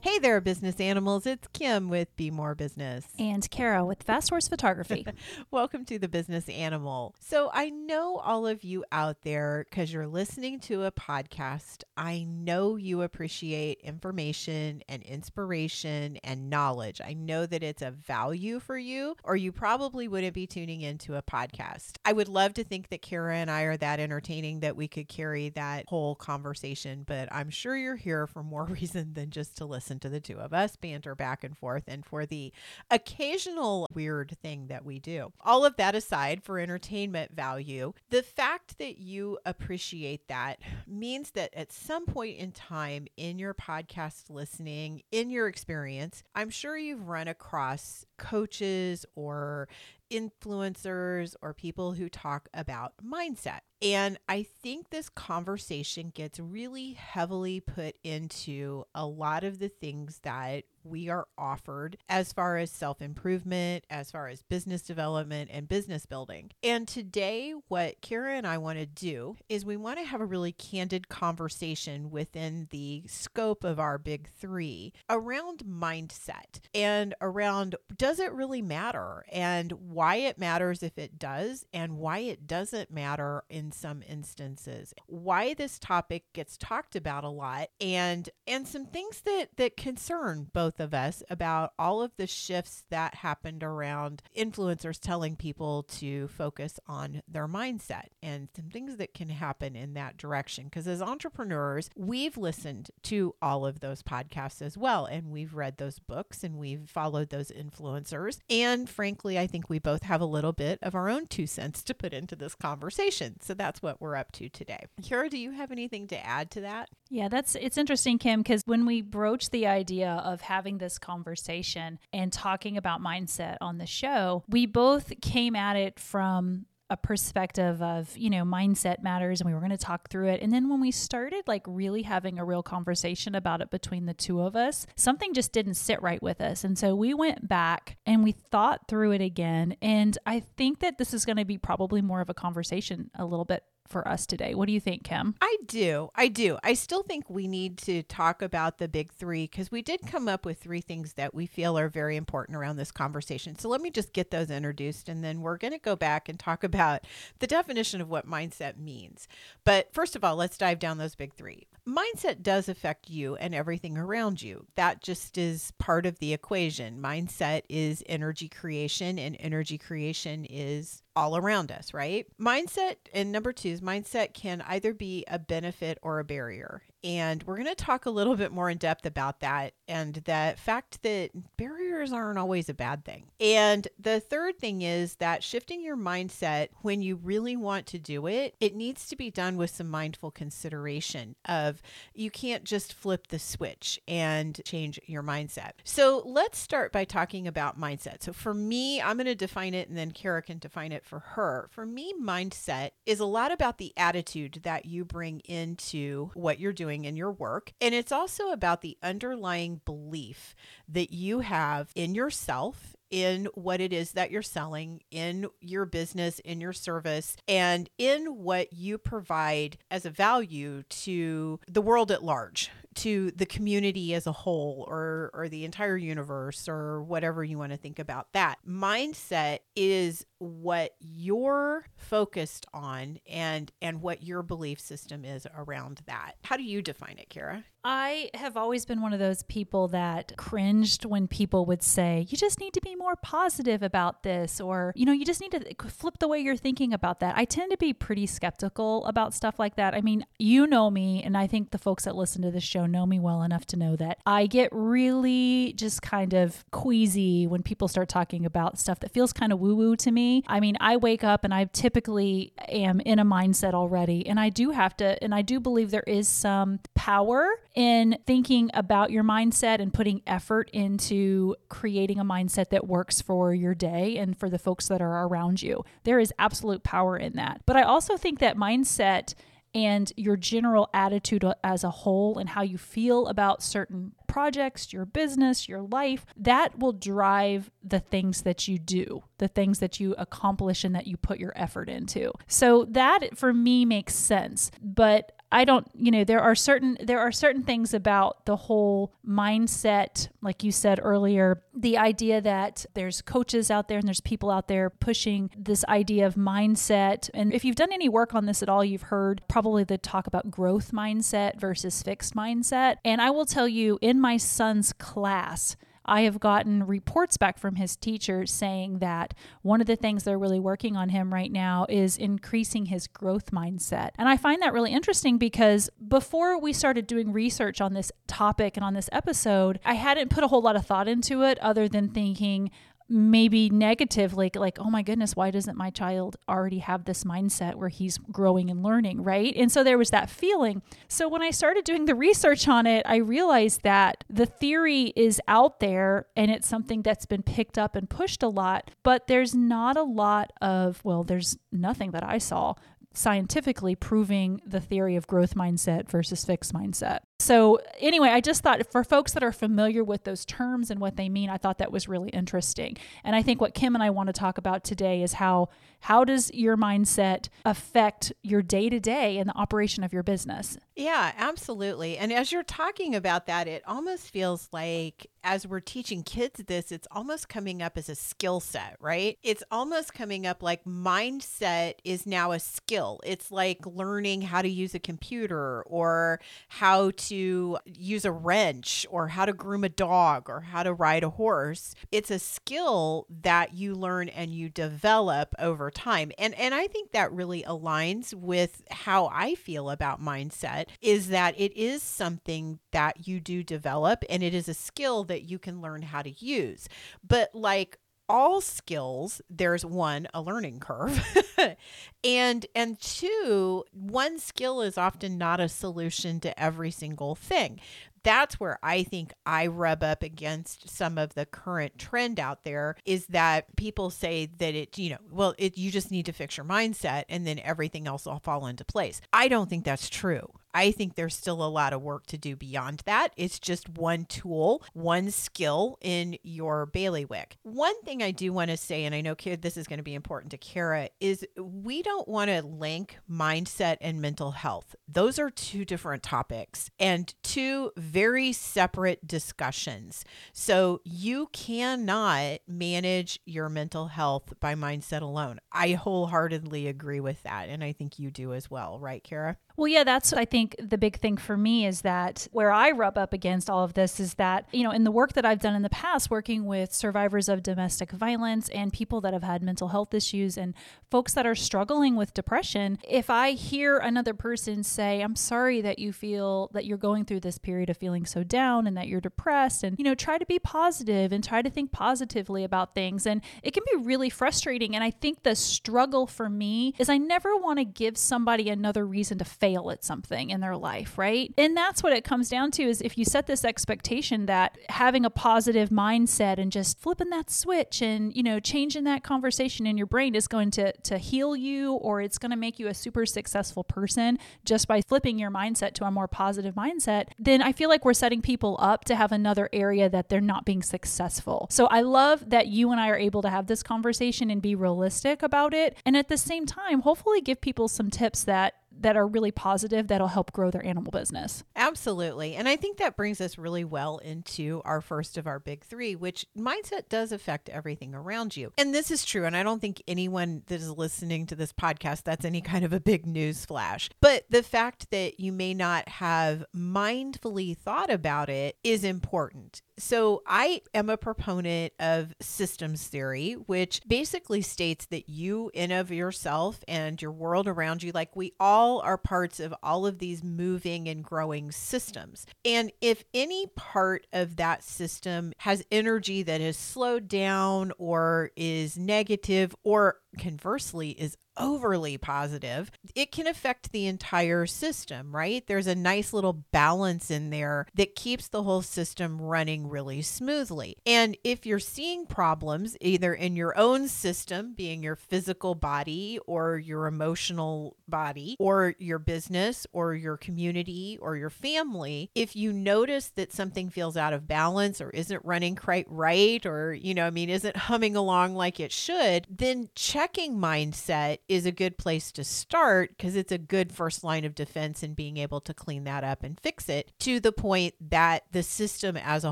Hey 0.01 0.17
there, 0.17 0.39
business 0.39 0.79
animals. 0.79 1.25
It's 1.25 1.45
Kim 1.51 1.89
with 1.89 2.15
Be 2.15 2.31
More 2.31 2.55
Business. 2.55 3.05
And 3.19 3.47
Cara 3.51 3.83
with 3.83 4.01
Fast 4.01 4.29
Horse 4.29 4.47
Photography. 4.47 5.05
Welcome 5.51 5.83
to 5.85 5.99
the 5.99 6.07
Business 6.07 6.47
Animal. 6.47 7.15
So, 7.19 7.51
I 7.53 7.69
know 7.69 8.15
all 8.15 8.47
of 8.47 8.63
you 8.63 8.85
out 8.93 9.23
there, 9.23 9.65
because 9.69 9.91
you're 9.91 10.07
listening 10.07 10.61
to 10.61 10.85
a 10.85 10.91
podcast, 10.93 11.83
I 11.97 12.23
know 12.23 12.77
you 12.77 13.01
appreciate 13.01 13.81
information 13.81 14.83
and 14.87 15.03
inspiration 15.03 16.15
and 16.23 16.49
knowledge. 16.49 17.01
I 17.03 17.11
know 17.11 17.45
that 17.45 17.61
it's 17.61 17.81
a 17.81 17.91
value 17.91 18.61
for 18.61 18.77
you, 18.77 19.17
or 19.25 19.35
you 19.35 19.51
probably 19.51 20.07
wouldn't 20.07 20.33
be 20.33 20.47
tuning 20.47 20.79
into 20.79 21.17
a 21.17 21.21
podcast. 21.21 21.97
I 22.05 22.13
would 22.13 22.29
love 22.29 22.53
to 22.53 22.63
think 22.63 22.87
that 22.87 23.01
Cara 23.01 23.35
and 23.35 23.51
I 23.51 23.63
are 23.63 23.75
that 23.75 23.99
entertaining 23.99 24.61
that 24.61 24.77
we 24.77 24.87
could 24.87 25.09
carry 25.09 25.49
that 25.49 25.89
whole 25.89 26.15
conversation, 26.15 27.03
but 27.05 27.27
I'm 27.33 27.49
sure 27.49 27.75
you're 27.75 27.97
here 27.97 28.27
for 28.27 28.43
more 28.43 28.63
reason 28.69 29.13
than 29.13 29.29
just 29.29 29.57
to 29.57 29.65
listen 29.65 29.88
listen 29.89 29.99
to 29.99 30.09
the 30.09 30.19
two 30.19 30.37
of 30.37 30.53
us 30.53 30.75
banter 30.75 31.15
back 31.15 31.43
and 31.43 31.57
forth 31.57 31.83
and 31.87 32.05
for 32.05 32.23
the 32.23 32.53
occasional 32.91 33.87
weird 33.91 34.37
thing 34.43 34.67
that 34.67 34.85
we 34.85 34.99
do. 34.99 35.33
All 35.41 35.65
of 35.65 35.77
that 35.77 35.95
aside, 35.95 36.43
for 36.43 36.59
entertainment 36.59 37.35
value, 37.35 37.93
the 38.11 38.21
fact 38.21 38.77
that 38.77 38.99
you 38.99 39.39
appreciate 39.47 40.27
that 40.27 40.59
means 40.85 41.31
that 41.31 41.51
at 41.55 41.71
some 41.71 42.05
point 42.05 42.37
in 42.37 42.51
time 42.51 43.07
in 43.17 43.39
your 43.39 43.55
podcast 43.55 44.29
listening, 44.29 45.01
in 45.11 45.31
your 45.31 45.47
experience, 45.47 46.21
I'm 46.35 46.51
sure 46.51 46.77
you've 46.77 47.07
run 47.07 47.27
across 47.27 48.05
coaches 48.19 49.07
or 49.15 49.67
influencers 50.11 51.35
or 51.41 51.53
people 51.53 51.93
who 51.93 52.09
talk 52.09 52.49
about 52.53 52.93
mindset. 53.03 53.59
And 53.81 54.17
I 54.27 54.43
think 54.43 54.89
this 54.89 55.09
conversation 55.09 56.11
gets 56.13 56.39
really 56.39 56.93
heavily 56.93 57.59
put 57.59 57.95
into 58.03 58.85
a 58.93 59.05
lot 59.05 59.43
of 59.43 59.59
the 59.59 59.69
things 59.69 60.19
that 60.23 60.65
we 60.83 61.09
are 61.09 61.27
offered 61.37 61.97
as 62.07 62.33
far 62.33 62.57
as 62.57 62.71
self 62.71 63.01
improvement, 63.01 63.85
as 63.89 64.11
far 64.11 64.27
as 64.27 64.41
business 64.43 64.81
development 64.81 65.49
and 65.51 65.67
business 65.67 66.05
building. 66.05 66.51
And 66.63 66.87
today, 66.87 67.53
what 67.67 68.01
Cara 68.01 68.33
and 68.33 68.47
I 68.47 68.57
want 68.57 68.79
to 68.79 68.85
do 68.85 69.35
is 69.47 69.65
we 69.65 69.77
want 69.77 69.99
to 69.99 70.05
have 70.05 70.21
a 70.21 70.25
really 70.25 70.51
candid 70.51 71.09
conversation 71.09 72.11
within 72.11 72.67
the 72.71 73.03
scope 73.07 73.63
of 73.63 73.79
our 73.79 73.97
big 73.97 74.29
three 74.29 74.93
around 75.09 75.63
mindset 75.65 76.59
and 76.73 77.13
around 77.21 77.75
does 77.95 78.19
it 78.19 78.31
really 78.33 78.61
matter 78.61 79.25
and 79.31 79.71
why 79.73 80.15
it 80.15 80.37
matters 80.37 80.83
if 80.83 80.97
it 80.97 81.19
does 81.19 81.65
and 81.73 81.97
why 81.97 82.19
it 82.19 82.47
doesn't 82.47 82.91
matter 82.91 83.43
in 83.49 83.71
some 83.71 84.03
instances. 84.07 84.93
Why 85.07 85.53
this 85.53 85.79
topic 85.79 86.25
gets 86.33 86.57
talked 86.57 86.95
about 86.95 87.23
a 87.23 87.29
lot 87.29 87.69
and 87.79 88.29
and 88.47 88.67
some 88.67 88.85
things 88.85 89.21
that 89.21 89.49
that 89.57 89.77
concern 89.77 90.47
both 90.53 90.68
of 90.77 90.93
us 90.93 91.23
about 91.29 91.73
all 91.79 92.01
of 92.01 92.11
the 92.17 92.27
shifts 92.27 92.83
that 92.89 93.15
happened 93.15 93.63
around 93.63 94.21
influencers 94.37 94.99
telling 94.99 95.35
people 95.35 95.83
to 95.83 96.27
focus 96.27 96.79
on 96.87 97.21
their 97.27 97.47
mindset 97.47 98.07
and 98.21 98.49
some 98.55 98.69
things 98.69 98.97
that 98.97 99.13
can 99.13 99.29
happen 99.29 99.75
in 99.75 99.93
that 99.93 100.17
direction. 100.17 100.65
Because 100.65 100.87
as 100.87 101.01
entrepreneurs, 101.01 101.89
we've 101.95 102.37
listened 102.37 102.89
to 103.03 103.33
all 103.41 103.65
of 103.65 103.79
those 103.79 104.03
podcasts 104.03 104.61
as 104.61 104.77
well, 104.77 105.05
and 105.05 105.31
we've 105.31 105.53
read 105.53 105.77
those 105.77 105.99
books 105.99 106.43
and 106.43 106.57
we've 106.57 106.89
followed 106.89 107.29
those 107.29 107.51
influencers. 107.51 108.39
And 108.49 108.89
frankly, 108.89 109.39
I 109.39 109.47
think 109.47 109.69
we 109.69 109.79
both 109.79 110.03
have 110.03 110.21
a 110.21 110.25
little 110.25 110.53
bit 110.53 110.79
of 110.81 110.95
our 110.95 111.09
own 111.09 111.27
two 111.27 111.47
cents 111.47 111.83
to 111.83 111.93
put 111.93 112.13
into 112.13 112.35
this 112.35 112.55
conversation. 112.55 113.39
So 113.41 113.53
that's 113.53 113.81
what 113.81 114.01
we're 114.01 114.15
up 114.15 114.31
to 114.33 114.49
today. 114.49 114.85
Cara, 115.03 115.29
do 115.29 115.37
you 115.37 115.51
have 115.51 115.71
anything 115.71 116.07
to 116.07 116.25
add 116.25 116.51
to 116.51 116.61
that? 116.61 116.89
Yeah, 117.09 117.27
that's 117.27 117.55
it's 117.55 117.77
interesting, 117.77 118.19
Kim, 118.19 118.41
because 118.41 118.61
when 118.65 118.85
we 118.85 119.01
broach 119.01 119.49
the 119.49 119.67
idea 119.67 120.11
of 120.23 120.41
having 120.41 120.58
this 120.77 120.97
conversation 120.97 121.99
and 122.13 122.31
talking 122.31 122.77
about 122.77 123.01
mindset 123.01 123.57
on 123.61 123.77
the 123.77 123.85
show, 123.85 124.43
we 124.47 124.65
both 124.65 125.13
came 125.21 125.55
at 125.55 125.75
it 125.75 125.99
from 125.99 126.65
a 126.89 126.97
perspective 126.97 127.81
of, 127.81 128.17
you 128.17 128.29
know, 128.29 128.43
mindset 128.43 129.03
matters 129.03 129.39
and 129.39 129.47
we 129.47 129.53
were 129.53 129.59
going 129.59 129.69
to 129.69 129.77
talk 129.77 130.09
through 130.09 130.27
it. 130.27 130.41
And 130.41 130.51
then 130.51 130.69
when 130.69 130.81
we 130.81 130.89
started 130.89 131.43
like 131.47 131.63
really 131.67 132.01
having 132.01 132.39
a 132.39 132.45
real 132.45 132.63
conversation 132.63 133.35
about 133.35 133.61
it 133.61 133.69
between 133.69 134.07
the 134.07 134.13
two 134.13 134.41
of 134.41 134.55
us, 134.55 134.87
something 134.95 135.33
just 135.33 135.51
didn't 135.51 135.75
sit 135.75 136.01
right 136.01 136.21
with 136.21 136.41
us. 136.41 136.63
And 136.63 136.77
so 136.77 136.95
we 136.95 137.13
went 137.13 137.47
back 137.47 137.97
and 138.07 138.23
we 138.23 138.31
thought 138.31 138.87
through 138.87 139.11
it 139.11 139.21
again. 139.21 139.75
And 139.81 140.17
I 140.25 140.39
think 140.39 140.79
that 140.79 140.97
this 140.97 141.13
is 141.13 141.25
going 141.25 141.37
to 141.37 141.45
be 141.45 141.59
probably 141.59 142.01
more 142.01 142.21
of 142.21 142.29
a 142.29 142.33
conversation 142.33 143.11
a 143.13 143.25
little 143.25 143.45
bit 143.45 143.63
for 143.89 144.07
us 144.07 144.25
today. 144.25 144.53
What 144.53 144.67
do 144.67 144.73
you 144.73 144.79
think, 144.79 145.03
Kim? 145.03 145.35
I 145.41 145.57
do. 145.65 146.09
I 146.15 146.27
do. 146.27 146.57
I 146.63 146.73
still 146.73 147.03
think 147.03 147.29
we 147.29 147.47
need 147.47 147.77
to 147.79 148.03
talk 148.03 148.41
about 148.41 148.77
the 148.77 148.87
big 148.87 149.11
three 149.11 149.43
because 149.43 149.71
we 149.71 149.81
did 149.81 150.05
come 150.05 150.27
up 150.27 150.45
with 150.45 150.59
three 150.59 150.81
things 150.81 151.13
that 151.13 151.33
we 151.33 151.45
feel 151.45 151.77
are 151.77 151.89
very 151.89 152.15
important 152.15 152.57
around 152.57 152.77
this 152.77 152.91
conversation. 152.91 153.57
So 153.57 153.69
let 153.69 153.81
me 153.81 153.89
just 153.89 154.13
get 154.13 154.31
those 154.31 154.49
introduced 154.49 155.09
and 155.09 155.23
then 155.23 155.41
we're 155.41 155.57
going 155.57 155.73
to 155.73 155.79
go 155.79 155.95
back 155.95 156.29
and 156.29 156.39
talk 156.39 156.63
about 156.63 157.05
the 157.39 157.47
definition 157.47 158.01
of 158.01 158.09
what 158.09 158.27
mindset 158.27 158.77
means. 158.77 159.27
But 159.63 159.93
first 159.93 160.15
of 160.15 160.23
all, 160.23 160.35
let's 160.35 160.57
dive 160.57 160.79
down 160.79 160.97
those 160.97 161.15
big 161.15 161.33
three. 161.33 161.67
Mindset 161.89 162.43
does 162.43 162.69
affect 162.69 163.09
you 163.09 163.35
and 163.37 163.55
everything 163.55 163.97
around 163.97 164.43
you. 164.43 164.67
That 164.75 165.01
just 165.01 165.39
is 165.39 165.73
part 165.79 166.05
of 166.05 166.19
the 166.19 166.33
equation. 166.33 167.01
Mindset 167.01 167.63
is 167.67 168.03
energy 168.05 168.47
creation, 168.47 169.17
and 169.17 169.35
energy 169.39 169.79
creation 169.79 170.45
is 170.45 171.01
all 171.15 171.35
around 171.35 171.71
us, 171.71 171.91
right? 171.91 172.27
Mindset, 172.39 172.95
and 173.11 173.31
number 173.31 173.51
two 173.51 173.69
is 173.69 173.81
mindset 173.81 174.33
can 174.33 174.63
either 174.67 174.93
be 174.93 175.25
a 175.27 175.39
benefit 175.39 175.97
or 176.03 176.19
a 176.19 176.23
barrier. 176.23 176.83
And 177.03 177.43
we're 177.43 177.55
going 177.55 177.67
to 177.67 177.75
talk 177.75 178.05
a 178.05 178.09
little 178.09 178.35
bit 178.35 178.51
more 178.51 178.69
in 178.69 178.77
depth 178.77 179.05
about 179.05 179.39
that 179.39 179.73
and 179.87 180.15
the 180.15 180.55
fact 180.57 181.01
that 181.03 181.29
barriers 181.57 182.11
aren't 182.11 182.37
always 182.37 182.67
a 182.67 182.73
bad 182.73 183.05
thing. 183.05 183.25
And 183.39 183.87
the 183.97 184.19
third 184.19 184.59
thing 184.59 184.81
is 184.81 185.15
that 185.15 185.43
shifting 185.43 185.81
your 185.81 185.95
mindset 185.95 186.69
when 186.81 187.01
you 187.01 187.15
really 187.15 187.55
want 187.55 187.85
to 187.87 187.99
do 187.99 188.27
it, 188.27 188.55
it 188.59 188.75
needs 188.75 189.07
to 189.07 189.15
be 189.15 189.31
done 189.31 189.55
with 189.55 189.69
some 189.69 189.89
mindful 189.89 190.31
consideration 190.31 191.35
of 191.47 191.81
you 192.13 192.29
can't 192.29 192.65
just 192.65 192.93
flip 192.93 193.27
the 193.27 193.39
switch 193.39 193.99
and 194.07 194.59
change 194.65 194.99
your 195.05 195.23
mindset. 195.23 195.71
So 195.83 196.21
let's 196.25 196.57
start 196.57 196.91
by 196.91 197.05
talking 197.05 197.47
about 197.47 197.79
mindset. 197.79 198.23
So 198.23 198.33
for 198.33 198.53
me, 198.53 199.01
I'm 199.01 199.15
going 199.17 199.25
to 199.25 199.35
define 199.35 199.73
it 199.73 199.87
and 199.87 199.97
then 199.97 200.11
Cara 200.11 200.41
can 200.41 200.59
define 200.59 200.91
it 200.91 201.05
for 201.05 201.19
her. 201.19 201.69
For 201.71 201.85
me, 201.85 202.13
mindset 202.21 202.91
is 203.05 203.19
a 203.19 203.25
lot 203.25 203.51
about 203.51 203.77
the 203.77 203.93
attitude 203.95 204.59
that 204.63 204.85
you 204.85 205.05
bring 205.05 205.39
into 205.41 206.31
what 206.33 206.59
you're 206.59 206.73
doing 206.73 206.88
in 206.91 207.15
your 207.15 207.31
work. 207.31 207.73
And 207.79 207.95
it's 207.95 208.11
also 208.11 208.51
about 208.51 208.81
the 208.81 208.97
underlying 209.01 209.81
belief 209.85 210.55
that 210.87 211.11
you 211.11 211.39
have 211.39 211.91
in 211.95 212.15
yourself 212.15 212.95
in 213.11 213.47
what 213.53 213.81
it 213.81 213.93
is 213.93 214.11
that 214.13 214.31
you're 214.31 214.41
selling, 214.41 215.01
in 215.11 215.47
your 215.61 215.85
business, 215.85 216.39
in 216.39 216.61
your 216.61 216.73
service, 216.73 217.35
and 217.47 217.89
in 217.97 218.37
what 218.37 218.73
you 218.73 218.97
provide 218.97 219.77
as 219.89 220.05
a 220.05 220.09
value 220.09 220.83
to 220.83 221.59
the 221.67 221.81
world 221.81 222.11
at 222.11 222.23
large, 222.23 222.69
to 222.95 223.31
the 223.31 223.45
community 223.45 224.13
as 224.13 224.27
a 224.27 224.31
whole, 224.31 224.85
or, 224.87 225.31
or 225.33 225.49
the 225.49 225.65
entire 225.65 225.97
universe, 225.97 226.67
or 226.67 227.01
whatever 227.03 227.43
you 227.43 227.57
want 227.57 227.71
to 227.71 227.77
think 227.77 227.99
about 227.99 228.31
that. 228.33 228.57
Mindset 228.67 229.59
is 229.75 230.25
what 230.39 230.91
you're 230.99 231.85
focused 231.95 232.65
on 232.73 233.19
and 233.27 233.71
and 233.81 234.01
what 234.01 234.23
your 234.23 234.41
belief 234.41 234.79
system 234.79 235.25
is 235.25 235.45
around 235.55 236.01
that. 236.05 236.33
How 236.43 236.57
do 236.57 236.63
you 236.63 236.81
define 236.81 237.17
it, 237.17 237.29
Cara? 237.29 237.63
I 237.83 238.29
have 238.33 238.57
always 238.57 238.85
been 238.85 239.01
one 239.01 239.13
of 239.13 239.19
those 239.19 239.43
people 239.43 239.87
that 239.89 240.33
cringed 240.37 241.05
when 241.05 241.27
people 241.27 241.65
would 241.67 241.81
say, 241.81 242.25
you 242.29 242.37
just 242.37 242.59
need 242.59 242.73
to 242.73 242.81
be 242.81 242.95
more 242.95 243.15
positive 243.15 243.81
about 243.81 244.23
this, 244.23 244.59
or, 244.59 244.91
you 244.95 245.05
know, 245.05 245.13
you 245.13 245.23
just 245.23 245.39
need 245.39 245.51
to 245.51 245.89
flip 245.89 246.19
the 246.19 246.27
way 246.27 246.39
you're 246.39 246.57
thinking 246.57 246.93
about 246.93 247.21
that. 247.21 247.37
I 247.37 247.45
tend 247.45 247.71
to 247.71 247.77
be 247.77 247.93
pretty 247.93 248.25
skeptical 248.25 249.05
about 249.05 249.33
stuff 249.33 249.59
like 249.59 249.75
that. 249.77 249.93
I 249.93 250.01
mean, 250.01 250.25
you 250.37 250.67
know 250.67 250.91
me, 250.91 251.23
and 251.23 251.37
I 251.37 251.47
think 251.47 251.71
the 251.71 251.77
folks 251.77 252.03
that 252.03 252.15
listen 252.15 252.41
to 252.41 252.51
this 252.51 252.63
show 252.63 252.85
know 252.85 253.05
me 253.05 253.17
well 253.17 253.43
enough 253.43 253.65
to 253.67 253.77
know 253.77 253.95
that 253.95 254.19
I 254.25 254.47
get 254.47 254.69
really 254.73 255.73
just 255.77 256.01
kind 256.01 256.33
of 256.33 256.65
queasy 256.71 257.47
when 257.47 257.63
people 257.63 257.87
start 257.87 258.09
talking 258.09 258.45
about 258.45 258.77
stuff 258.77 258.99
that 258.99 259.13
feels 259.13 259.31
kind 259.31 259.53
of 259.53 259.59
woo 259.59 259.75
woo 259.75 259.95
to 259.97 260.11
me. 260.11 260.43
I 260.47 260.59
mean, 260.59 260.75
I 260.81 260.97
wake 260.97 261.23
up 261.23 261.45
and 261.45 261.53
I 261.53 261.65
typically 261.65 262.51
am 262.67 262.99
in 262.99 263.19
a 263.19 263.25
mindset 263.25 263.73
already, 263.73 264.27
and 264.27 264.37
I 264.37 264.49
do 264.49 264.71
have 264.71 264.97
to, 264.97 265.21
and 265.23 265.33
I 265.33 265.41
do 265.41 265.61
believe 265.61 265.91
there 265.91 266.03
is 266.05 266.27
some 266.27 266.79
power 266.93 267.47
in 267.75 268.17
thinking 268.25 268.69
about 268.73 269.11
your 269.11 269.23
mindset 269.23 269.79
and 269.79 269.93
putting 269.93 270.21
effort 270.25 270.69
into 270.71 271.55
creating 271.69 272.19
a 272.19 272.25
mindset 272.25 272.69
that 272.69 272.87
works 272.87 273.21
for 273.21 273.53
your 273.53 273.75
day 273.75 274.17
and 274.17 274.37
for 274.37 274.49
the 274.49 274.59
folks 274.59 274.87
that 274.87 275.01
are 275.01 275.27
around 275.27 275.61
you. 275.61 275.83
There 276.03 276.19
is 276.19 276.33
absolute 276.39 276.83
power 276.83 277.17
in 277.17 277.33
that. 277.33 277.61
But 277.65 277.75
I 277.75 277.83
also 277.83 278.17
think 278.17 278.39
that 278.39 278.57
mindset 278.57 279.33
and 279.73 280.11
your 280.17 280.35
general 280.35 280.89
attitude 280.93 281.45
as 281.63 281.83
a 281.83 281.89
whole 281.89 282.39
and 282.39 282.49
how 282.49 282.61
you 282.61 282.77
feel 282.77 283.27
about 283.27 283.61
certain 283.61 284.13
projects, 284.27 284.91
your 284.91 285.05
business, 285.05 285.69
your 285.69 285.81
life, 285.81 286.25
that 286.35 286.79
will 286.79 286.93
drive 286.93 287.69
the 287.83 287.99
things 287.99 288.41
that 288.41 288.67
you 288.67 288.79
do, 288.79 289.23
the 289.37 289.47
things 289.47 289.79
that 289.79 289.99
you 289.99 290.15
accomplish 290.17 290.83
and 290.83 290.95
that 290.95 291.07
you 291.07 291.17
put 291.17 291.39
your 291.39 291.53
effort 291.55 291.89
into. 291.89 292.31
So 292.47 292.85
that 292.89 293.37
for 293.37 293.53
me 293.53 293.85
makes 293.85 294.15
sense. 294.15 294.71
But 294.81 295.38
I 295.51 295.65
don't, 295.65 295.87
you 295.95 296.11
know, 296.11 296.23
there 296.23 296.41
are 296.41 296.55
certain 296.55 296.97
there 297.01 297.19
are 297.19 297.31
certain 297.31 297.63
things 297.63 297.93
about 297.93 298.45
the 298.45 298.55
whole 298.55 299.13
mindset, 299.27 300.29
like 300.41 300.63
you 300.63 300.71
said 300.71 300.99
earlier, 301.01 301.63
the 301.75 301.97
idea 301.97 302.39
that 302.41 302.85
there's 302.93 303.21
coaches 303.21 303.71
out 303.71 303.87
there 303.87 303.97
and 303.97 304.07
there's 304.07 304.21
people 304.21 304.51
out 304.51 304.67
there 304.67 304.89
pushing 304.89 305.49
this 305.57 305.83
idea 305.85 306.27
of 306.27 306.35
mindset. 306.35 307.29
And 307.33 307.53
if 307.53 307.65
you've 307.65 307.75
done 307.75 307.91
any 307.91 308.09
work 308.09 308.35
on 308.35 308.45
this 308.45 308.61
at 308.61 308.69
all, 308.69 308.85
you've 308.85 309.03
heard 309.03 309.41
probably 309.47 309.83
the 309.83 309.97
talk 309.97 310.27
about 310.27 310.51
growth 310.51 310.91
mindset 310.91 311.59
versus 311.59 312.03
fixed 312.03 312.35
mindset. 312.35 312.97
And 313.03 313.19
I 313.21 313.31
will 313.31 313.45
tell 313.45 313.67
you 313.67 313.97
in 314.01 314.19
my 314.19 314.37
son's 314.37 314.93
class, 314.93 315.75
I 316.09 316.21
have 316.21 316.39
gotten 316.39 316.85
reports 316.85 317.37
back 317.37 317.57
from 317.57 317.75
his 317.75 317.95
teachers 317.95 318.51
saying 318.51 318.99
that 318.99 319.33
one 319.61 319.79
of 319.79 319.87
the 319.87 319.95
things 319.95 320.23
they're 320.23 320.39
really 320.39 320.59
working 320.59 320.97
on 320.97 321.09
him 321.09 321.33
right 321.33 321.51
now 321.51 321.85
is 321.87 322.17
increasing 322.17 322.87
his 322.87 323.07
growth 323.07 323.51
mindset. 323.51 324.09
And 324.17 324.27
I 324.27 324.35
find 324.35 324.61
that 324.61 324.73
really 324.73 324.91
interesting 324.91 325.37
because 325.37 325.89
before 326.07 326.59
we 326.59 326.73
started 326.73 327.07
doing 327.07 327.31
research 327.31 327.79
on 327.79 327.93
this 327.93 328.11
topic 328.27 328.75
and 328.75 328.83
on 328.83 328.93
this 328.93 329.09
episode, 329.11 329.79
I 329.85 329.93
hadn't 329.93 330.29
put 330.29 330.43
a 330.43 330.47
whole 330.47 330.61
lot 330.61 330.75
of 330.75 330.85
thought 330.85 331.07
into 331.07 331.43
it 331.43 331.59
other 331.59 331.87
than 331.87 332.09
thinking, 332.09 332.71
maybe 333.09 333.69
negative 333.69 334.35
like 334.35 334.55
like 334.55 334.77
oh 334.79 334.89
my 334.89 335.01
goodness 335.01 335.35
why 335.35 335.49
doesn't 335.49 335.77
my 335.77 335.89
child 335.89 336.37
already 336.47 336.79
have 336.79 337.05
this 337.05 337.23
mindset 337.23 337.75
where 337.75 337.89
he's 337.89 338.17
growing 338.31 338.69
and 338.69 338.83
learning 338.83 339.23
right 339.23 339.55
and 339.55 339.71
so 339.71 339.83
there 339.83 339.97
was 339.97 340.11
that 340.11 340.29
feeling 340.29 340.81
so 341.07 341.27
when 341.27 341.41
i 341.41 341.49
started 341.49 341.83
doing 341.83 342.05
the 342.05 342.15
research 342.15 342.67
on 342.67 342.85
it 342.85 343.03
i 343.07 343.15
realized 343.15 343.81
that 343.83 344.23
the 344.29 344.45
theory 344.45 345.11
is 345.15 345.41
out 345.47 345.79
there 345.79 346.27
and 346.35 346.51
it's 346.51 346.67
something 346.67 347.01
that's 347.01 347.25
been 347.25 347.43
picked 347.43 347.77
up 347.77 347.95
and 347.95 348.09
pushed 348.09 348.43
a 348.43 348.47
lot 348.47 348.91
but 349.03 349.27
there's 349.27 349.55
not 349.55 349.97
a 349.97 350.03
lot 350.03 350.51
of 350.61 351.03
well 351.03 351.23
there's 351.23 351.57
nothing 351.71 352.11
that 352.11 352.23
i 352.23 352.37
saw 352.37 352.73
scientifically 353.13 353.95
proving 353.95 354.61
the 354.65 354.79
theory 354.79 355.15
of 355.15 355.27
growth 355.27 355.55
mindset 355.55 356.09
versus 356.09 356.45
fixed 356.45 356.73
mindset. 356.73 357.19
So, 357.39 357.79
anyway, 357.99 358.29
I 358.29 358.41
just 358.41 358.61
thought 358.61 358.91
for 358.91 359.03
folks 359.05 359.31
that 359.31 359.43
are 359.43 359.53
familiar 359.53 360.03
with 360.03 360.25
those 360.25 360.43
terms 360.43 360.91
and 360.91 360.99
what 360.99 361.15
they 361.15 361.29
mean, 361.29 361.49
I 361.49 361.57
thought 361.57 361.77
that 361.77 361.91
was 361.91 362.09
really 362.09 362.29
interesting. 362.29 362.97
And 363.23 363.33
I 363.33 363.41
think 363.41 363.61
what 363.61 363.73
Kim 363.73 363.95
and 363.95 364.03
I 364.03 364.09
want 364.09 364.27
to 364.27 364.33
talk 364.33 364.57
about 364.57 364.83
today 364.83 365.23
is 365.23 365.33
how 365.33 365.69
how 366.01 366.23
does 366.23 366.49
your 366.53 366.77
mindset 366.77 367.49
affect 367.65 368.31
your 368.41 368.61
day-to-day 368.61 369.37
and 369.37 369.49
the 369.49 369.57
operation 369.57 370.01
of 370.01 370.13
your 370.13 370.23
business? 370.23 370.77
Yeah, 370.95 371.33
absolutely. 371.37 372.17
And 372.17 372.31
as 372.31 372.53
you're 372.53 372.63
talking 372.63 373.15
about 373.15 373.47
that, 373.47 373.67
it 373.67 373.83
almost 373.85 374.29
feels 374.29 374.69
like 374.71 375.27
as 375.43 375.67
we're 375.67 375.79
teaching 375.81 376.23
kids 376.23 376.63
this, 376.67 376.91
it's 376.91 377.07
almost 377.11 377.49
coming 377.49 377.81
up 377.81 377.97
as 377.97 378.07
a 378.07 378.15
skill 378.15 378.59
set, 378.61 378.95
right? 378.99 379.37
It's 379.43 379.63
almost 379.71 380.13
coming 380.13 380.45
up 380.45 380.63
like 380.63 380.85
mindset 380.85 381.95
is 382.03 382.25
now 382.25 382.51
a 382.51 382.59
skill. 382.59 383.19
It's 383.25 383.51
like 383.51 383.85
learning 383.85 384.43
how 384.43 384.61
to 384.61 384.69
use 384.69 384.95
a 384.95 384.99
computer 384.99 385.81
or 385.83 386.39
how 386.69 387.11
to 387.11 387.28
use 387.31 388.25
a 388.25 388.31
wrench 388.31 389.05
or 389.09 389.29
how 389.29 389.45
to 389.45 389.53
groom 389.53 389.83
a 389.83 389.89
dog 389.89 390.49
or 390.49 390.61
how 390.61 390.83
to 390.83 390.93
ride 390.93 391.23
a 391.23 391.29
horse. 391.29 391.93
It's 392.11 392.31
a 392.31 392.39
skill 392.39 393.27
that 393.41 393.73
you 393.73 393.95
learn 393.95 394.29
and 394.29 394.51
you 394.51 394.69
develop 394.69 395.53
over 395.59 395.91
time. 395.91 396.31
And 396.37 396.53
and 396.55 396.73
I 396.73 396.87
think 396.87 397.11
that 397.11 397.31
really 397.31 397.63
aligns 397.63 398.33
with 398.33 398.83
how 398.91 399.27
I 399.27 399.55
feel 399.55 399.89
about 399.89 400.21
mindset 400.21 400.85
is 401.01 401.29
that 401.29 401.59
it 401.59 401.75
is 401.75 402.01
something 402.03 402.79
that 402.91 403.27
you 403.27 403.39
do 403.39 403.63
develop 403.63 404.23
and 404.29 404.43
it 404.43 404.53
is 404.53 404.67
a 404.67 404.73
skill 404.73 405.23
that 405.25 405.43
you 405.43 405.59
can 405.59 405.81
learn 405.81 406.01
how 406.01 406.21
to 406.21 406.31
use. 406.31 406.87
But 407.25 407.53
like 407.53 407.97
all 408.29 408.61
skills 408.61 409.41
there's 409.49 409.83
one 409.83 410.27
a 410.33 410.41
learning 410.41 410.79
curve 410.79 411.25
and 412.23 412.67
and 412.75 412.99
two 413.01 413.83
one 413.91 414.37
skill 414.37 414.81
is 414.81 414.97
often 414.97 415.37
not 415.37 415.59
a 415.59 415.67
solution 415.67 416.39
to 416.39 416.57
every 416.61 416.91
single 416.91 417.35
thing 417.35 417.79
that's 418.23 418.59
where 418.59 418.79
I 418.83 419.03
think 419.03 419.33
I 419.45 419.67
rub 419.67 420.03
up 420.03 420.23
against 420.23 420.89
some 420.89 421.17
of 421.17 421.33
the 421.33 421.45
current 421.45 421.97
trend 421.97 422.39
out 422.39 422.63
there 422.63 422.95
is 423.05 423.27
that 423.27 423.75
people 423.75 424.09
say 424.09 424.47
that 424.57 424.75
it, 424.75 424.97
you 424.97 425.11
know, 425.11 425.17
well, 425.31 425.55
it 425.57 425.77
you 425.77 425.91
just 425.91 426.11
need 426.11 426.25
to 426.25 426.33
fix 426.33 426.57
your 426.57 426.65
mindset 426.65 427.23
and 427.29 427.45
then 427.45 427.59
everything 427.59 428.07
else 428.07 428.25
will 428.25 428.39
fall 428.39 428.67
into 428.67 428.83
place. 428.83 429.21
I 429.31 429.47
don't 429.47 429.69
think 429.69 429.85
that's 429.85 430.09
true. 430.09 430.49
I 430.73 430.91
think 430.91 431.15
there's 431.15 431.35
still 431.35 431.63
a 431.63 431.67
lot 431.67 431.93
of 431.93 432.01
work 432.01 432.25
to 432.27 432.37
do 432.37 432.55
beyond 432.55 433.01
that. 433.05 433.33
It's 433.37 433.59
just 433.59 433.89
one 433.89 434.25
tool, 434.25 434.83
one 434.93 435.31
skill 435.31 435.97
in 436.01 436.37
your 436.43 436.85
bailiwick. 436.85 437.57
One 437.63 437.99
thing 438.03 438.21
I 438.21 438.31
do 438.31 438.53
want 438.53 438.69
to 438.69 438.77
say, 438.77 439.05
and 439.05 439.15
I 439.15 439.21
know 439.21 439.35
this 439.39 439.77
is 439.77 439.87
going 439.87 439.97
to 439.97 440.03
be 440.03 440.13
important 440.13 440.51
to 440.51 440.57
Cara, 440.57 441.09
is 441.19 441.45
we 441.57 442.01
don't 442.03 442.27
want 442.27 442.49
to 442.49 442.61
link 442.61 443.17
mindset 443.29 443.97
and 444.01 444.21
mental 444.21 444.51
health. 444.51 444.95
Those 445.07 445.39
are 445.39 445.49
two 445.49 445.85
different 445.85 446.23
topics 446.23 446.89
and 446.99 447.33
two 447.41 447.91
very 447.97 448.53
separate 448.53 449.27
discussions. 449.27 450.23
So 450.51 451.01
you 451.03 451.49
cannot 451.51 452.59
manage 452.67 453.39
your 453.45 453.69
mental 453.69 454.07
health 454.07 454.53
by 454.59 454.75
mindset 454.75 455.21
alone. 455.21 455.59
I 455.71 455.93
wholeheartedly 455.93 456.87
agree 456.87 457.19
with 457.19 457.41
that. 457.43 457.69
And 457.69 457.83
I 457.83 457.93
think 457.93 458.19
you 458.19 458.29
do 458.29 458.53
as 458.53 458.69
well, 458.69 458.99
right, 458.99 459.23
Cara? 459.23 459.57
Well, 459.79 459.87
yeah, 459.87 460.03
that's 460.03 460.33
I 460.33 460.43
think 460.43 460.75
the 460.77 460.97
big 460.97 461.19
thing 461.19 461.37
for 461.37 461.55
me 461.55 461.85
is 461.85 462.01
that 462.01 462.49
where 462.51 462.69
I 462.69 462.91
rub 462.91 463.17
up 463.17 463.31
against 463.31 463.69
all 463.69 463.85
of 463.85 463.93
this 463.93 464.19
is 464.19 464.33
that, 464.33 464.65
you 464.73 464.83
know, 464.83 464.91
in 464.91 465.05
the 465.05 465.11
work 465.11 465.31
that 465.33 465.45
I've 465.45 465.61
done 465.61 465.73
in 465.73 465.83
the 465.83 465.89
past, 465.89 466.29
working 466.29 466.65
with 466.65 466.93
survivors 466.93 467.47
of 467.47 467.63
domestic 467.63 468.11
violence 468.11 468.67
and 468.67 468.91
people 468.91 469.21
that 469.21 469.31
have 469.31 469.43
had 469.43 469.63
mental 469.63 469.87
health 469.87 470.13
issues 470.13 470.57
and 470.57 470.73
folks 471.09 471.33
that 471.33 471.47
are 471.47 471.55
struggling 471.55 472.17
with 472.17 472.33
depression, 472.33 472.99
if 473.07 473.29
I 473.29 473.51
hear 473.51 473.99
another 473.99 474.33
person 474.33 474.83
say, 474.83 475.21
I'm 475.21 475.37
sorry 475.37 475.79
that 475.79 475.97
you 475.97 476.11
feel 476.11 476.69
that 476.73 476.85
you're 476.85 476.97
going 476.97 477.23
through 477.23 477.39
this 477.39 477.57
period 477.57 477.89
of 477.89 477.95
feeling 477.95 478.25
so 478.25 478.43
down 478.43 478.85
and 478.85 478.97
that 478.97 479.07
you're 479.07 479.21
depressed, 479.21 479.85
and, 479.85 479.97
you 479.97 480.03
know, 480.03 480.13
try 480.13 480.37
to 480.37 480.45
be 480.45 480.59
positive 480.59 481.31
and 481.31 481.41
try 481.41 481.61
to 481.61 481.69
think 481.69 481.93
positively 481.93 482.65
about 482.65 482.93
things. 482.93 483.25
And 483.25 483.41
it 483.63 483.73
can 483.73 483.83
be 483.89 484.03
really 484.03 484.29
frustrating. 484.29 484.93
And 484.93 485.05
I 485.05 485.11
think 485.11 485.43
the 485.43 485.55
struggle 485.55 486.27
for 486.27 486.49
me 486.49 486.95
is 486.99 487.07
I 487.07 487.17
never 487.17 487.55
want 487.55 487.79
to 487.79 487.85
give 487.85 488.17
somebody 488.17 488.69
another 488.69 489.07
reason 489.07 489.37
to 489.37 489.45
fail 489.45 489.68
fail 489.69 489.91
at 489.91 490.03
something 490.03 490.49
in 490.49 490.61
their 490.61 490.75
life, 490.75 491.17
right? 491.17 491.53
And 491.57 491.75
that's 491.77 492.01
what 492.01 492.13
it 492.13 492.23
comes 492.23 492.49
down 492.49 492.71
to 492.71 492.83
is 492.83 493.01
if 493.01 493.17
you 493.17 493.25
set 493.25 493.47
this 493.47 493.63
expectation 493.63 494.47
that 494.47 494.77
having 494.89 495.25
a 495.25 495.29
positive 495.29 495.89
mindset 495.89 496.57
and 496.57 496.71
just 496.71 496.99
flipping 496.99 497.29
that 497.29 497.49
switch 497.51 498.01
and, 498.01 498.35
you 498.35 498.43
know, 498.43 498.59
changing 498.59 499.03
that 499.03 499.23
conversation 499.23 499.85
in 499.85 499.97
your 499.97 500.07
brain 500.07 500.35
is 500.35 500.47
going 500.47 500.71
to 500.71 500.91
to 501.03 501.17
heal 501.17 501.55
you 501.55 501.93
or 501.93 502.21
it's 502.21 502.37
going 502.37 502.49
to 502.49 502.57
make 502.57 502.79
you 502.79 502.87
a 502.87 502.93
super 502.93 503.25
successful 503.25 503.83
person 503.83 504.39
just 504.65 504.87
by 504.87 505.01
flipping 505.01 505.37
your 505.37 505.51
mindset 505.51 505.93
to 505.93 506.05
a 506.05 506.11
more 506.11 506.27
positive 506.27 506.75
mindset, 506.75 507.27
then 507.37 507.61
I 507.61 507.71
feel 507.71 507.89
like 507.89 508.03
we're 508.03 508.13
setting 508.13 508.41
people 508.41 508.77
up 508.79 509.05
to 509.05 509.15
have 509.15 509.31
another 509.31 509.69
area 509.71 510.09
that 510.09 510.29
they're 510.29 510.41
not 510.41 510.65
being 510.65 510.81
successful. 510.81 511.67
So 511.69 511.85
I 511.87 512.01
love 512.01 512.49
that 512.49 512.67
you 512.67 512.91
and 512.91 512.99
I 512.99 513.09
are 513.09 513.17
able 513.17 513.41
to 513.43 513.49
have 513.49 513.67
this 513.67 513.83
conversation 513.83 514.49
and 514.49 514.61
be 514.61 514.75
realistic 514.75 515.43
about 515.43 515.73
it 515.73 515.95
and 516.05 516.17
at 516.17 516.27
the 516.27 516.37
same 516.37 516.65
time 516.65 517.01
hopefully 517.01 517.41
give 517.41 517.61
people 517.61 517.87
some 517.87 518.09
tips 518.09 518.43
that 518.45 518.78
that 518.91 519.15
are 519.15 519.27
really 519.27 519.51
positive 519.51 520.07
that'll 520.07 520.27
help 520.27 520.51
grow 520.51 520.71
their 520.71 520.85
animal 520.85 521.11
business. 521.11 521.63
Absolutely. 521.75 522.55
And 522.55 522.67
I 522.67 522.75
think 522.75 522.97
that 522.97 523.15
brings 523.15 523.39
us 523.41 523.57
really 523.57 523.83
well 523.83 524.17
into 524.17 524.81
our 524.85 525.01
first 525.01 525.37
of 525.37 525.47
our 525.47 525.59
big 525.59 525.83
three, 525.83 526.15
which 526.15 526.45
mindset 526.57 527.09
does 527.09 527.31
affect 527.31 527.69
everything 527.69 528.13
around 528.13 528.57
you. 528.57 528.73
And 528.77 528.93
this 528.93 529.11
is 529.11 529.25
true. 529.25 529.45
And 529.45 529.55
I 529.55 529.63
don't 529.63 529.79
think 529.79 530.01
anyone 530.07 530.63
that 530.67 530.75
is 530.75 530.89
listening 530.89 531.45
to 531.47 531.55
this 531.55 531.73
podcast, 531.73 532.23
that's 532.23 532.45
any 532.45 532.61
kind 532.61 532.83
of 532.83 532.93
a 532.93 532.99
big 532.99 533.25
news 533.25 533.65
flash. 533.65 534.09
But 534.21 534.45
the 534.49 534.63
fact 534.63 535.11
that 535.11 535.39
you 535.39 535.51
may 535.51 535.73
not 535.73 536.07
have 536.09 536.65
mindfully 536.75 537.77
thought 537.77 538.09
about 538.09 538.49
it 538.49 538.77
is 538.83 539.03
important. 539.03 539.81
So, 539.99 540.41
I 540.47 540.81
am 540.93 541.09
a 541.09 541.17
proponent 541.17 541.91
of 541.99 542.33
systems 542.39 543.05
theory, 543.07 543.53
which 543.53 544.01
basically 544.07 544.61
states 544.61 545.05
that 545.07 545.27
you, 545.27 545.71
in 545.73 545.91
of 545.91 546.09
yourself, 546.09 546.79
and 546.87 547.21
your 547.21 547.33
world 547.33 547.67
around 547.67 548.01
you, 548.01 548.13
like 548.13 548.33
we 548.33 548.53
all 548.61 549.01
are 549.01 549.17
parts 549.17 549.59
of 549.59 549.73
all 549.83 550.05
of 550.05 550.19
these 550.19 550.41
moving 550.41 551.09
and 551.09 551.21
growing 551.21 551.71
systems. 551.71 552.45
And 552.63 552.93
if 553.01 553.25
any 553.33 553.67
part 553.75 554.25
of 554.31 554.55
that 554.55 554.83
system 554.83 555.51
has 555.57 555.83
energy 555.91 556.43
that 556.43 556.61
is 556.61 556.77
slowed 556.77 557.27
down 557.27 557.91
or 557.97 558.51
is 558.55 558.97
negative, 558.97 559.75
or 559.83 560.15
conversely 560.37 561.09
is 561.09 561.35
overly 561.59 562.17
positive, 562.17 562.91
it 563.15 563.31
can 563.31 563.47
affect 563.47 563.91
the 563.91 564.07
entire 564.07 564.65
system, 564.65 565.35
right? 565.35 565.65
There's 565.67 565.87
a 565.87 565.95
nice 565.95 566.33
little 566.33 566.53
balance 566.53 567.29
in 567.29 567.49
there 567.49 567.85
that 567.95 568.15
keeps 568.15 568.47
the 568.47 568.63
whole 568.63 568.81
system 568.81 569.41
running 569.41 569.89
really 569.89 570.21
smoothly. 570.21 570.97
And 571.05 571.37
if 571.43 571.65
you're 571.65 571.79
seeing 571.79 572.25
problems 572.25 572.97
either 573.01 573.33
in 573.33 573.55
your 573.55 573.77
own 573.77 574.07
system, 574.07 574.73
being 574.73 575.03
your 575.03 575.15
physical 575.15 575.75
body 575.75 576.39
or 576.47 576.77
your 576.77 577.07
emotional 577.07 577.97
body, 578.07 578.55
or 578.59 578.95
your 578.97 579.19
business 579.19 579.85
or 579.91 580.13
your 580.13 580.37
community 580.37 581.17
or 581.21 581.35
your 581.35 581.49
family, 581.49 582.29
if 582.35 582.55
you 582.55 582.73
notice 582.73 583.29
that 583.35 583.51
something 583.51 583.89
feels 583.89 584.17
out 584.17 584.33
of 584.33 584.47
balance 584.47 585.01
or 585.01 585.09
isn't 585.11 585.43
running 585.45 585.75
quite 585.75 586.05
right, 586.09 586.65
or, 586.65 586.93
you 586.93 587.13
know, 587.13 587.25
I 587.25 587.29
mean, 587.29 587.49
isn't 587.49 587.75
humming 587.75 588.15
along 588.15 588.55
like 588.55 588.79
it 588.79 588.91
should, 588.91 589.45
then 589.49 589.89
checking 589.95 590.57
mindset 590.57 591.39
is 591.49 591.65
a 591.65 591.71
good 591.71 591.97
place 591.97 592.31
to 592.31 592.43
start 592.43 593.17
because 593.17 593.35
it's 593.35 593.51
a 593.51 593.57
good 593.57 593.91
first 593.91 594.23
line 594.23 594.45
of 594.45 594.55
defense 594.55 595.03
in 595.03 595.15
being 595.15 595.37
able 595.37 595.59
to 595.59 595.73
clean 595.73 596.03
that 596.05 596.23
up 596.23 596.43
and 596.43 596.59
fix 596.59 596.87
it 596.87 597.11
to 597.19 597.39
the 597.39 597.51
point 597.51 597.95
that 597.99 598.43
the 598.51 598.63
system 598.63 599.17
as 599.17 599.43
a 599.43 599.51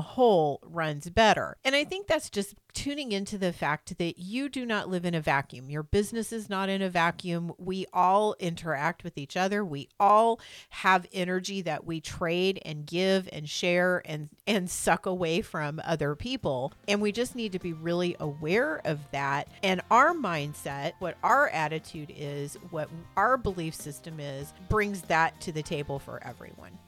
whole 0.00 0.60
runs 0.62 1.10
better. 1.10 1.56
And 1.64 1.74
I 1.74 1.84
think 1.84 2.06
that's 2.06 2.30
just 2.30 2.54
tuning 2.72 3.12
into 3.12 3.38
the 3.38 3.52
fact 3.52 3.98
that 3.98 4.18
you 4.18 4.48
do 4.48 4.64
not 4.64 4.88
live 4.88 5.04
in 5.04 5.14
a 5.14 5.20
vacuum. 5.20 5.70
Your 5.70 5.82
business 5.82 6.32
is 6.32 6.48
not 6.48 6.68
in 6.68 6.82
a 6.82 6.90
vacuum. 6.90 7.52
We 7.58 7.86
all 7.92 8.34
interact 8.38 9.04
with 9.04 9.18
each 9.18 9.36
other. 9.36 9.64
We 9.64 9.88
all 9.98 10.40
have 10.70 11.06
energy 11.12 11.62
that 11.62 11.84
we 11.84 12.00
trade 12.00 12.60
and 12.64 12.86
give 12.86 13.28
and 13.32 13.48
share 13.48 14.02
and 14.04 14.28
and 14.46 14.70
suck 14.70 15.06
away 15.06 15.42
from 15.42 15.80
other 15.84 16.14
people. 16.14 16.72
And 16.86 17.00
we 17.00 17.12
just 17.12 17.34
need 17.34 17.52
to 17.52 17.58
be 17.58 17.72
really 17.72 18.16
aware 18.20 18.80
of 18.84 18.98
that. 19.12 19.48
And 19.62 19.80
our 19.90 20.12
mindset, 20.12 20.92
what 20.98 21.16
our 21.22 21.48
attitude 21.48 22.12
is, 22.16 22.56
what 22.70 22.88
our 23.16 23.36
belief 23.36 23.74
system 23.74 24.20
is, 24.20 24.52
brings 24.68 25.02
that 25.02 25.40
to 25.42 25.52
the 25.52 25.62
table 25.62 25.98
for 25.98 26.22
everyone. 26.24 26.78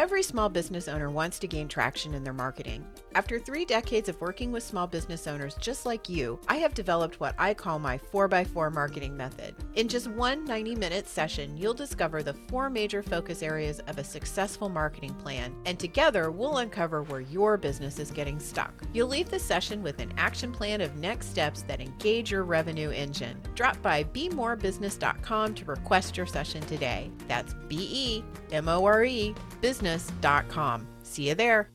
Every 0.00 0.22
small 0.22 0.48
business 0.48 0.88
owner 0.88 1.10
wants 1.10 1.38
to 1.40 1.46
gain 1.46 1.68
traction 1.68 2.14
in 2.14 2.24
their 2.24 2.32
marketing. 2.32 2.86
After 3.14 3.40
three 3.40 3.64
decades 3.64 4.08
of 4.08 4.20
working 4.20 4.52
with 4.52 4.62
small 4.62 4.86
business 4.86 5.26
owners 5.26 5.56
just 5.56 5.84
like 5.84 6.08
you, 6.08 6.38
I 6.46 6.56
have 6.56 6.74
developed 6.74 7.18
what 7.18 7.34
I 7.38 7.54
call 7.54 7.80
my 7.80 7.98
4x4 7.98 8.72
marketing 8.72 9.16
method. 9.16 9.56
In 9.74 9.88
just 9.88 10.06
one 10.06 10.44
90 10.44 10.76
minute 10.76 11.08
session, 11.08 11.56
you'll 11.56 11.74
discover 11.74 12.22
the 12.22 12.34
four 12.48 12.70
major 12.70 13.02
focus 13.02 13.42
areas 13.42 13.80
of 13.88 13.98
a 13.98 14.04
successful 14.04 14.68
marketing 14.68 15.14
plan, 15.14 15.52
and 15.66 15.78
together 15.78 16.30
we'll 16.30 16.58
uncover 16.58 17.02
where 17.02 17.20
your 17.20 17.56
business 17.56 17.98
is 17.98 18.12
getting 18.12 18.38
stuck. 18.38 18.72
You'll 18.92 19.08
leave 19.08 19.28
the 19.28 19.40
session 19.40 19.82
with 19.82 19.98
an 19.98 20.12
action 20.16 20.52
plan 20.52 20.80
of 20.80 20.96
next 20.96 21.30
steps 21.30 21.62
that 21.62 21.80
engage 21.80 22.30
your 22.30 22.44
revenue 22.44 22.90
engine. 22.90 23.40
Drop 23.56 23.80
by 23.82 24.04
bemorebusiness.com 24.04 25.54
to 25.54 25.64
request 25.64 26.16
your 26.16 26.26
session 26.26 26.62
today. 26.62 27.10
That's 27.26 27.54
B 27.66 27.88
E 27.90 28.24
M 28.52 28.68
O 28.68 28.84
R 28.84 29.04
E 29.04 29.34
business.com. 29.60 30.86
See 31.02 31.28
you 31.28 31.34
there. 31.34 31.70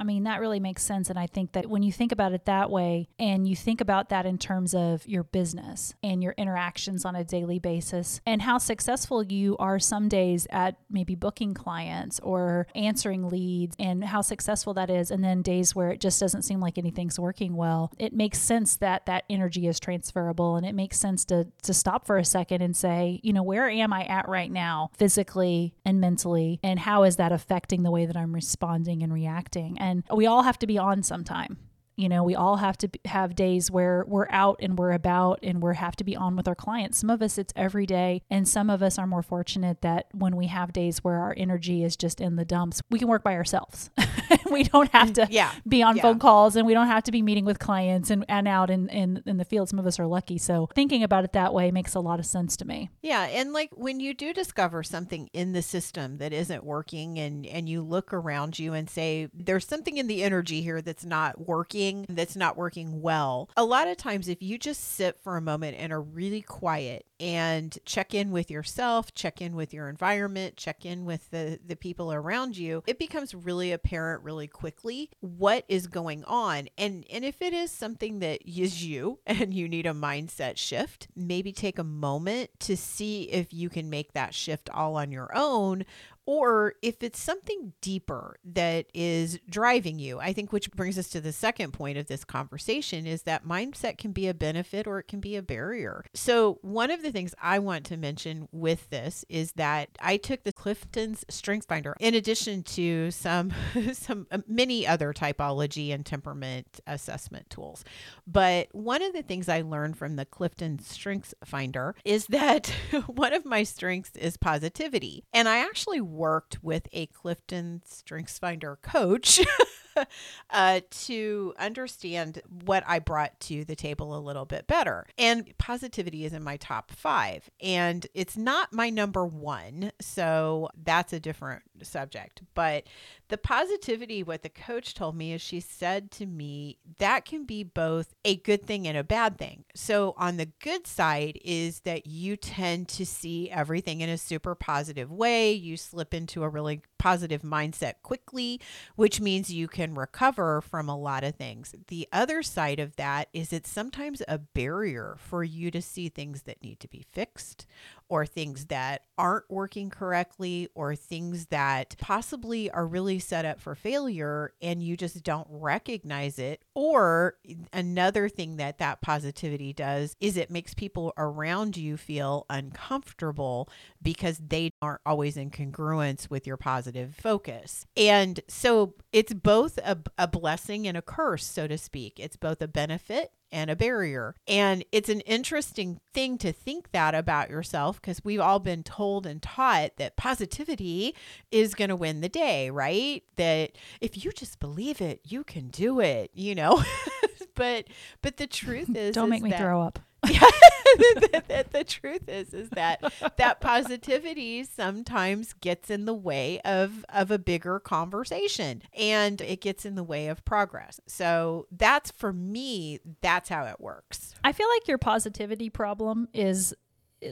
I 0.00 0.04
mean, 0.04 0.24
that 0.24 0.40
really 0.40 0.60
makes 0.60 0.82
sense. 0.82 1.10
And 1.10 1.18
I 1.18 1.26
think 1.26 1.52
that 1.52 1.66
when 1.66 1.82
you 1.82 1.92
think 1.92 2.10
about 2.10 2.32
it 2.32 2.46
that 2.46 2.70
way, 2.70 3.10
and 3.18 3.46
you 3.46 3.54
think 3.54 3.82
about 3.82 4.08
that 4.08 4.24
in 4.24 4.38
terms 4.38 4.74
of 4.74 5.06
your 5.06 5.24
business 5.24 5.94
and 6.02 6.22
your 6.22 6.34
interactions 6.38 7.04
on 7.04 7.14
a 7.14 7.22
daily 7.22 7.58
basis, 7.58 8.22
and 8.24 8.40
how 8.40 8.56
successful 8.56 9.22
you 9.22 9.58
are 9.58 9.78
some 9.78 10.08
days 10.08 10.46
at 10.50 10.76
maybe 10.88 11.14
booking 11.14 11.52
clients 11.52 12.18
or 12.20 12.66
answering 12.74 13.28
leads, 13.28 13.76
and 13.78 14.02
how 14.02 14.22
successful 14.22 14.72
that 14.72 14.88
is, 14.88 15.10
and 15.10 15.22
then 15.22 15.42
days 15.42 15.74
where 15.74 15.90
it 15.90 16.00
just 16.00 16.18
doesn't 16.18 16.42
seem 16.42 16.60
like 16.60 16.78
anything's 16.78 17.20
working 17.20 17.54
well, 17.54 17.92
it 17.98 18.14
makes 18.14 18.38
sense 18.38 18.76
that 18.76 19.04
that 19.04 19.24
energy 19.28 19.66
is 19.66 19.78
transferable. 19.78 20.56
And 20.56 20.64
it 20.64 20.74
makes 20.74 20.98
sense 20.98 21.26
to, 21.26 21.48
to 21.62 21.74
stop 21.74 22.06
for 22.06 22.16
a 22.16 22.24
second 22.24 22.62
and 22.62 22.74
say, 22.74 23.20
you 23.22 23.34
know, 23.34 23.42
where 23.42 23.68
am 23.68 23.92
I 23.92 24.04
at 24.04 24.28
right 24.30 24.50
now, 24.50 24.90
physically 24.96 25.74
and 25.84 26.00
mentally? 26.00 26.58
And 26.62 26.78
how 26.78 27.02
is 27.02 27.16
that 27.16 27.32
affecting 27.32 27.82
the 27.82 27.90
way 27.90 28.06
that 28.06 28.16
I'm 28.16 28.34
responding 28.34 29.02
and 29.02 29.12
reacting? 29.12 29.76
And 29.78 29.89
and 29.90 30.04
we 30.14 30.26
all 30.26 30.42
have 30.42 30.58
to 30.60 30.66
be 30.66 30.78
on 30.78 31.02
sometime. 31.02 31.58
You 32.00 32.08
know, 32.08 32.22
we 32.22 32.34
all 32.34 32.56
have 32.56 32.78
to 32.78 32.88
have 33.04 33.34
days 33.34 33.70
where 33.70 34.04
we're 34.06 34.28
out 34.30 34.58
and 34.60 34.78
we're 34.78 34.92
about 34.92 35.40
and 35.42 35.62
we 35.62 35.76
have 35.76 35.96
to 35.96 36.04
be 36.04 36.16
on 36.16 36.34
with 36.36 36.48
our 36.48 36.54
clients. 36.54 36.98
Some 36.98 37.10
of 37.10 37.20
us, 37.20 37.36
it's 37.36 37.52
every 37.54 37.84
day. 37.84 38.22
And 38.30 38.48
some 38.48 38.70
of 38.70 38.82
us 38.82 38.98
are 38.98 39.06
more 39.06 39.22
fortunate 39.22 39.82
that 39.82 40.06
when 40.12 40.36
we 40.36 40.46
have 40.46 40.72
days 40.72 41.04
where 41.04 41.16
our 41.16 41.34
energy 41.36 41.84
is 41.84 41.96
just 41.96 42.20
in 42.20 42.36
the 42.36 42.44
dumps, 42.44 42.80
we 42.90 42.98
can 42.98 43.08
work 43.08 43.22
by 43.22 43.34
ourselves. 43.34 43.90
we 44.50 44.64
don't 44.64 44.90
have 44.92 45.10
mm, 45.10 45.14
to 45.14 45.28
yeah. 45.30 45.52
be 45.68 45.82
on 45.82 45.96
yeah. 45.96 46.02
phone 46.02 46.18
calls 46.18 46.56
and 46.56 46.66
we 46.66 46.72
don't 46.72 46.86
have 46.86 47.02
to 47.04 47.12
be 47.12 47.20
meeting 47.20 47.44
with 47.44 47.58
clients 47.58 48.10
and, 48.10 48.24
and 48.28 48.48
out 48.48 48.70
in, 48.70 48.88
in, 48.88 49.22
in 49.26 49.36
the 49.36 49.44
field. 49.44 49.68
Some 49.68 49.78
of 49.78 49.86
us 49.86 50.00
are 50.00 50.06
lucky. 50.06 50.38
So 50.38 50.68
thinking 50.74 51.02
about 51.02 51.24
it 51.24 51.32
that 51.32 51.52
way 51.52 51.70
makes 51.70 51.94
a 51.94 52.00
lot 52.00 52.18
of 52.18 52.26
sense 52.26 52.56
to 52.58 52.64
me. 52.64 52.90
Yeah. 53.02 53.24
And 53.24 53.52
like 53.52 53.70
when 53.72 54.00
you 54.00 54.14
do 54.14 54.32
discover 54.32 54.82
something 54.82 55.28
in 55.34 55.52
the 55.52 55.62
system 55.62 56.16
that 56.18 56.32
isn't 56.32 56.64
working 56.64 57.18
and, 57.18 57.46
and 57.46 57.68
you 57.68 57.82
look 57.82 58.14
around 58.14 58.58
you 58.58 58.72
and 58.72 58.88
say, 58.88 59.28
there's 59.34 59.66
something 59.66 59.98
in 59.98 60.06
the 60.06 60.22
energy 60.22 60.62
here 60.62 60.80
that's 60.80 61.04
not 61.04 61.46
working 61.46 61.89
working 61.90 62.14
that's 62.14 62.36
not 62.36 62.56
working 62.56 63.00
well. 63.00 63.48
A 63.56 63.64
lot 63.64 63.88
of 63.88 63.96
times, 63.96 64.28
if 64.28 64.42
you 64.42 64.58
just 64.58 64.96
sit 64.96 65.18
for 65.22 65.36
a 65.36 65.40
moment 65.40 65.76
and 65.78 65.92
are 65.92 66.00
really 66.00 66.42
quiet 66.42 67.06
and 67.18 67.76
check 67.84 68.14
in 68.14 68.30
with 68.30 68.50
yourself, 68.50 69.14
check 69.14 69.42
in 69.42 69.54
with 69.54 69.74
your 69.74 69.88
environment, 69.88 70.56
check 70.56 70.84
in 70.84 71.04
with 71.04 71.30
the, 71.30 71.58
the 71.64 71.76
people 71.76 72.12
around 72.12 72.56
you, 72.56 72.82
it 72.86 72.98
becomes 72.98 73.34
really 73.34 73.72
apparent 73.72 74.22
really 74.22 74.46
quickly 74.46 75.10
what 75.20 75.64
is 75.68 75.86
going 75.86 76.24
on. 76.24 76.68
And, 76.78 77.04
and 77.12 77.24
if 77.24 77.42
it 77.42 77.52
is 77.52 77.70
something 77.70 78.20
that 78.20 78.40
is 78.46 78.84
you 78.84 79.18
and 79.26 79.52
you 79.52 79.68
need 79.68 79.86
a 79.86 79.92
mindset 79.92 80.56
shift, 80.56 81.08
maybe 81.14 81.52
take 81.52 81.78
a 81.78 81.84
moment 81.84 82.50
to 82.60 82.76
see 82.76 83.24
if 83.24 83.52
you 83.52 83.68
can 83.68 83.90
make 83.90 84.12
that 84.14 84.34
shift 84.34 84.70
all 84.70 84.96
on 84.96 85.12
your 85.12 85.30
own 85.36 85.84
or 86.30 86.74
if 86.80 87.02
it's 87.02 87.20
something 87.20 87.72
deeper 87.80 88.36
that 88.44 88.86
is 88.94 89.40
driving 89.50 89.98
you. 89.98 90.20
I 90.20 90.32
think 90.32 90.52
which 90.52 90.70
brings 90.70 90.96
us 90.96 91.08
to 91.08 91.20
the 91.20 91.32
second 91.32 91.72
point 91.72 91.98
of 91.98 92.06
this 92.06 92.22
conversation 92.22 93.04
is 93.04 93.24
that 93.24 93.44
mindset 93.44 93.98
can 93.98 94.12
be 94.12 94.28
a 94.28 94.32
benefit 94.32 94.86
or 94.86 95.00
it 95.00 95.08
can 95.08 95.18
be 95.18 95.34
a 95.34 95.42
barrier. 95.42 96.04
So, 96.14 96.60
one 96.62 96.92
of 96.92 97.02
the 97.02 97.10
things 97.10 97.34
I 97.42 97.58
want 97.58 97.84
to 97.86 97.96
mention 97.96 98.46
with 98.52 98.88
this 98.90 99.24
is 99.28 99.50
that 99.56 99.88
I 100.00 100.18
took 100.18 100.44
the 100.44 100.52
Clifton's 100.52 101.24
Strengths 101.28 101.66
Finder 101.66 101.96
in 101.98 102.14
addition 102.14 102.62
to 102.62 103.10
some 103.10 103.52
some 103.92 104.28
uh, 104.30 104.38
many 104.46 104.86
other 104.86 105.12
typology 105.12 105.92
and 105.92 106.06
temperament 106.06 106.78
assessment 106.86 107.50
tools. 107.50 107.84
But 108.24 108.68
one 108.70 109.02
of 109.02 109.14
the 109.14 109.22
things 109.22 109.48
I 109.48 109.62
learned 109.62 109.98
from 109.98 110.14
the 110.14 110.26
Clifton 110.26 110.78
Strengths 110.78 111.34
Finder 111.44 111.96
is 112.04 112.26
that 112.26 112.68
one 113.06 113.32
of 113.32 113.44
my 113.44 113.64
strengths 113.64 114.12
is 114.14 114.36
positivity. 114.36 115.24
And 115.32 115.48
I 115.48 115.58
actually 115.58 116.00
worked 116.20 116.62
with 116.62 116.86
a 116.92 117.06
Clifton 117.06 117.80
Strengths 117.86 118.38
Finder 118.38 118.78
coach 118.82 119.40
uh, 120.50 120.80
to 120.90 121.54
understand 121.58 122.40
what 122.64 122.84
I 122.86 122.98
brought 122.98 123.38
to 123.40 123.64
the 123.64 123.76
table 123.76 124.16
a 124.16 124.20
little 124.20 124.44
bit 124.44 124.66
better. 124.66 125.06
And 125.18 125.56
positivity 125.58 126.24
is 126.24 126.32
in 126.32 126.42
my 126.42 126.56
top 126.56 126.90
five, 126.90 127.48
and 127.60 128.06
it's 128.14 128.36
not 128.36 128.72
my 128.72 128.90
number 128.90 129.24
one. 129.24 129.92
So 130.00 130.68
that's 130.82 131.12
a 131.12 131.20
different 131.20 131.62
subject. 131.82 132.42
But 132.54 132.84
the 133.28 133.38
positivity, 133.38 134.22
what 134.22 134.42
the 134.42 134.48
coach 134.48 134.94
told 134.94 135.16
me 135.16 135.32
is 135.32 135.40
she 135.40 135.60
said 135.60 136.10
to 136.12 136.26
me, 136.26 136.78
that 136.98 137.24
can 137.24 137.44
be 137.44 137.62
both 137.62 138.14
a 138.24 138.36
good 138.36 138.64
thing 138.64 138.86
and 138.88 138.98
a 138.98 139.04
bad 139.04 139.38
thing. 139.38 139.64
So, 139.74 140.14
on 140.16 140.36
the 140.36 140.50
good 140.60 140.86
side, 140.86 141.38
is 141.44 141.80
that 141.80 142.06
you 142.06 142.36
tend 142.36 142.88
to 142.88 143.06
see 143.06 143.50
everything 143.50 144.00
in 144.00 144.08
a 144.08 144.18
super 144.18 144.54
positive 144.54 145.10
way. 145.10 145.52
You 145.52 145.76
slip 145.76 146.12
into 146.12 146.42
a 146.42 146.48
really 146.48 146.82
positive 147.00 147.40
mindset 147.40 147.94
quickly, 148.02 148.60
which 148.94 149.22
means 149.22 149.50
you 149.50 149.66
can 149.66 149.94
recover 149.94 150.60
from 150.60 150.86
a 150.86 150.96
lot 150.96 151.24
of 151.24 151.34
things. 151.34 151.74
The 151.88 152.06
other 152.12 152.42
side 152.42 152.78
of 152.78 152.96
that 152.96 153.28
is 153.32 153.54
it's 153.54 153.70
sometimes 153.70 154.22
a 154.28 154.36
barrier 154.36 155.16
for 155.18 155.42
you 155.42 155.70
to 155.70 155.80
see 155.80 156.10
things 156.10 156.42
that 156.42 156.62
need 156.62 156.78
to 156.80 156.88
be 156.88 157.06
fixed 157.10 157.66
or 158.10 158.26
things 158.26 158.66
that 158.66 159.04
aren't 159.16 159.48
working 159.48 159.88
correctly 159.88 160.68
or 160.74 160.96
things 160.96 161.46
that 161.46 161.94
possibly 161.98 162.70
are 162.72 162.86
really 162.86 163.20
set 163.20 163.44
up 163.44 163.60
for 163.60 163.74
failure 163.74 164.52
and 164.60 164.82
you 164.82 164.96
just 164.96 165.22
don't 165.22 165.46
recognize 165.48 166.38
it. 166.38 166.62
Or 166.74 167.36
another 167.72 168.28
thing 168.28 168.56
that 168.56 168.78
that 168.78 169.00
positivity 169.00 169.72
does 169.72 170.16
is 170.20 170.36
it 170.36 170.50
makes 170.50 170.74
people 170.74 171.12
around 171.16 171.76
you 171.76 171.96
feel 171.96 172.46
uncomfortable 172.50 173.68
because 174.02 174.40
they 174.44 174.72
aren't 174.82 175.02
always 175.06 175.36
in 175.36 175.50
congruence 175.50 176.28
with 176.28 176.46
your 176.46 176.56
positive 176.56 177.14
focus. 177.14 177.86
And 177.96 178.40
so 178.48 178.94
it's 179.12 179.32
both 179.32 179.78
a, 179.78 179.98
a 180.18 180.26
blessing 180.26 180.88
and 180.88 180.96
a 180.96 181.02
curse 181.02 181.46
so 181.46 181.68
to 181.68 181.78
speak. 181.78 182.18
It's 182.18 182.36
both 182.36 182.60
a 182.60 182.68
benefit 182.68 183.30
and 183.52 183.70
a 183.70 183.76
barrier. 183.76 184.34
And 184.46 184.84
it's 184.92 185.08
an 185.08 185.20
interesting 185.22 186.00
thing 186.14 186.38
to 186.38 186.52
think 186.52 186.92
that 186.92 187.14
about 187.14 187.50
yourself 187.50 188.00
because 188.00 188.24
we've 188.24 188.40
all 188.40 188.58
been 188.58 188.82
told 188.82 189.26
and 189.26 189.42
taught 189.42 189.96
that 189.98 190.16
positivity 190.16 191.14
is 191.50 191.74
going 191.74 191.88
to 191.90 191.96
win 191.96 192.20
the 192.20 192.28
day, 192.28 192.70
right? 192.70 193.22
That 193.36 193.72
if 194.00 194.24
you 194.24 194.32
just 194.32 194.58
believe 194.60 195.00
it, 195.00 195.20
you 195.24 195.44
can 195.44 195.68
do 195.68 196.00
it, 196.00 196.30
you 196.34 196.54
know? 196.54 196.82
but 197.54 197.86
but 198.22 198.36
the 198.36 198.46
truth 198.46 198.88
is 198.96 199.14
Don't 199.14 199.26
is 199.26 199.30
make 199.30 199.42
me 199.42 199.50
that- 199.50 199.60
throw 199.60 199.80
up. 199.82 199.98
Yeah, 200.28 200.40
the, 200.98 201.42
the, 201.48 201.66
the 201.70 201.84
truth 201.84 202.28
is 202.28 202.52
is 202.52 202.70
that 202.70 203.02
that 203.36 203.60
positivity 203.60 204.64
sometimes 204.64 205.52
gets 205.54 205.90
in 205.90 206.04
the 206.04 206.14
way 206.14 206.60
of 206.64 207.04
of 207.08 207.30
a 207.30 207.38
bigger 207.38 207.80
conversation 207.80 208.82
and 208.94 209.40
it 209.40 209.60
gets 209.60 209.84
in 209.84 209.94
the 209.94 210.04
way 210.04 210.28
of 210.28 210.44
progress. 210.44 211.00
So 211.06 211.66
that's 211.70 212.10
for 212.10 212.32
me 212.32 213.00
that's 213.20 213.48
how 213.48 213.64
it 213.64 213.80
works. 213.80 214.34
I 214.44 214.52
feel 214.52 214.68
like 214.68 214.88
your 214.88 214.98
positivity 214.98 215.70
problem 215.70 216.28
is 216.32 216.74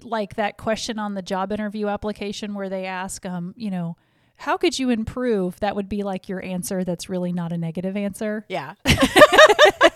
like 0.02 0.34
that 0.34 0.58
question 0.58 0.98
on 0.98 1.14
the 1.14 1.22
job 1.22 1.52
interview 1.52 1.88
application 1.88 2.54
where 2.54 2.68
they 2.68 2.86
ask, 2.86 3.24
um, 3.24 3.54
you 3.56 3.70
know, 3.70 3.96
how 4.36 4.56
could 4.56 4.78
you 4.78 4.90
improve? 4.90 5.58
That 5.60 5.74
would 5.74 5.88
be 5.88 6.04
like 6.04 6.28
your 6.28 6.42
answer 6.44 6.84
that's 6.84 7.08
really 7.08 7.32
not 7.32 7.52
a 7.52 7.58
negative 7.58 7.96
answer. 7.96 8.46
Yeah. 8.48 8.74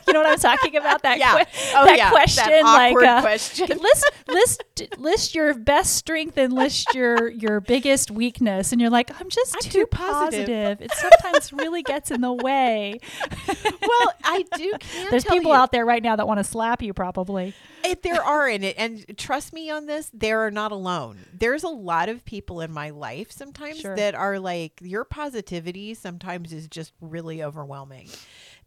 You 0.06 0.12
know 0.14 0.20
what 0.24 0.30
I'm 0.32 0.38
talking 0.38 0.76
about? 0.76 1.02
That 1.02 1.18
Yeah. 1.18 1.42
que- 1.44 1.52
Oh 1.74 1.86
that 1.86 1.96
yeah. 1.96 2.10
question, 2.10 2.44
that 2.44 2.62
like 2.64 2.96
uh, 3.02 3.20
question. 3.22 3.66
list 3.78 4.10
list 4.28 4.62
list 4.98 5.34
your 5.34 5.54
best 5.54 5.96
strength 5.96 6.36
and 6.36 6.52
list 6.52 6.94
your 6.94 7.30
your 7.30 7.60
biggest 7.60 8.10
weakness, 8.10 8.72
and 8.72 8.80
you're 8.80 8.90
like, 8.90 9.10
I'm 9.20 9.30
just 9.30 9.54
I'm 9.56 9.62
too, 9.62 9.70
too 9.70 9.86
positive." 9.86 10.46
positive. 10.46 10.82
It 10.82 10.92
sometimes 10.92 11.52
really 11.52 11.82
gets 11.82 12.10
in 12.10 12.20
the 12.20 12.32
way. 12.32 12.98
well, 13.48 14.12
I 14.24 14.44
do 14.56 14.74
There's 15.10 15.24
people 15.24 15.50
you, 15.52 15.56
out 15.56 15.72
there 15.72 15.86
right 15.86 16.02
now 16.02 16.16
that 16.16 16.26
want 16.28 16.38
to 16.38 16.44
slap 16.44 16.82
you, 16.82 16.92
probably. 16.92 17.54
It, 17.84 18.02
there 18.02 18.22
are 18.22 18.48
in 18.48 18.62
it, 18.64 18.76
and 18.78 19.16
trust 19.18 19.52
me 19.52 19.70
on 19.70 19.86
this, 19.86 20.10
they 20.14 20.32
are 20.32 20.50
not 20.50 20.72
alone. 20.72 21.18
There's 21.32 21.64
a 21.64 21.68
lot 21.68 22.08
of 22.08 22.24
people 22.24 22.60
in 22.60 22.70
my 22.72 22.90
life 22.90 23.32
sometimes 23.32 23.80
Sure. 23.80 23.96
that 23.96 24.14
are 24.14 24.38
like, 24.38 24.74
your 24.82 25.04
positivity 25.04 25.94
sometimes 25.94 26.52
is 26.52 26.68
just 26.68 26.92
really 27.00 27.42
overwhelming, 27.42 28.08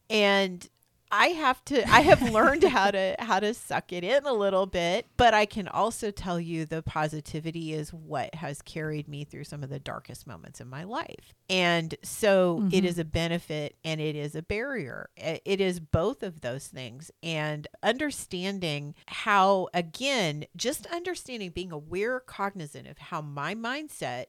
and 0.10 0.68
I 1.12 1.28
have 1.28 1.64
to. 1.66 1.88
I 1.90 2.02
have 2.02 2.22
learned 2.22 2.64
how 2.64 2.92
to 2.92 3.16
how 3.20 3.40
to 3.40 3.54
suck 3.54 3.94
it 3.94 4.04
in 4.04 4.26
a 4.26 4.34
little 4.34 4.66
bit, 4.66 5.06
but 5.18 5.34
I 5.34 5.46
can 5.46 5.68
also 5.68 6.12
tell 6.12 6.40
you 6.40 6.66
the 6.66 6.82
positivity 6.82 7.74
is 7.74 7.94
what 7.94 8.34
has 8.36 8.62
carried 8.62 9.08
me 9.08 9.24
through 9.24 9.44
some 9.46 9.64
of 9.64 9.70
the 9.70 9.80
darkest 9.80 10.26
moments 10.28 10.60
in 10.60 10.68
my 10.68 10.84
life, 10.84 11.34
and 11.50 11.96
so 12.04 12.64
it 12.72 12.84
Mhm. 12.84 12.88
is 12.88 13.00
a 13.00 13.06
benefit 13.06 13.76
and 13.84 14.02
it 14.02 14.16
is 14.16 14.36
a 14.36 14.42
barrier. 14.42 15.10
It 15.16 15.62
is 15.62 15.80
both 15.80 16.24
of 16.24 16.42
those 16.42 16.68
things, 16.68 17.12
and 17.24 17.68
understanding 17.84 18.96
how 19.08 19.68
again, 19.74 20.46
just 20.56 20.86
understanding, 20.88 21.52
being 21.52 21.72
aware, 21.72 22.20
cognizant 22.20 22.88
of 22.88 22.98
how 22.98 23.22
my 23.22 23.54
mindset 23.56 24.26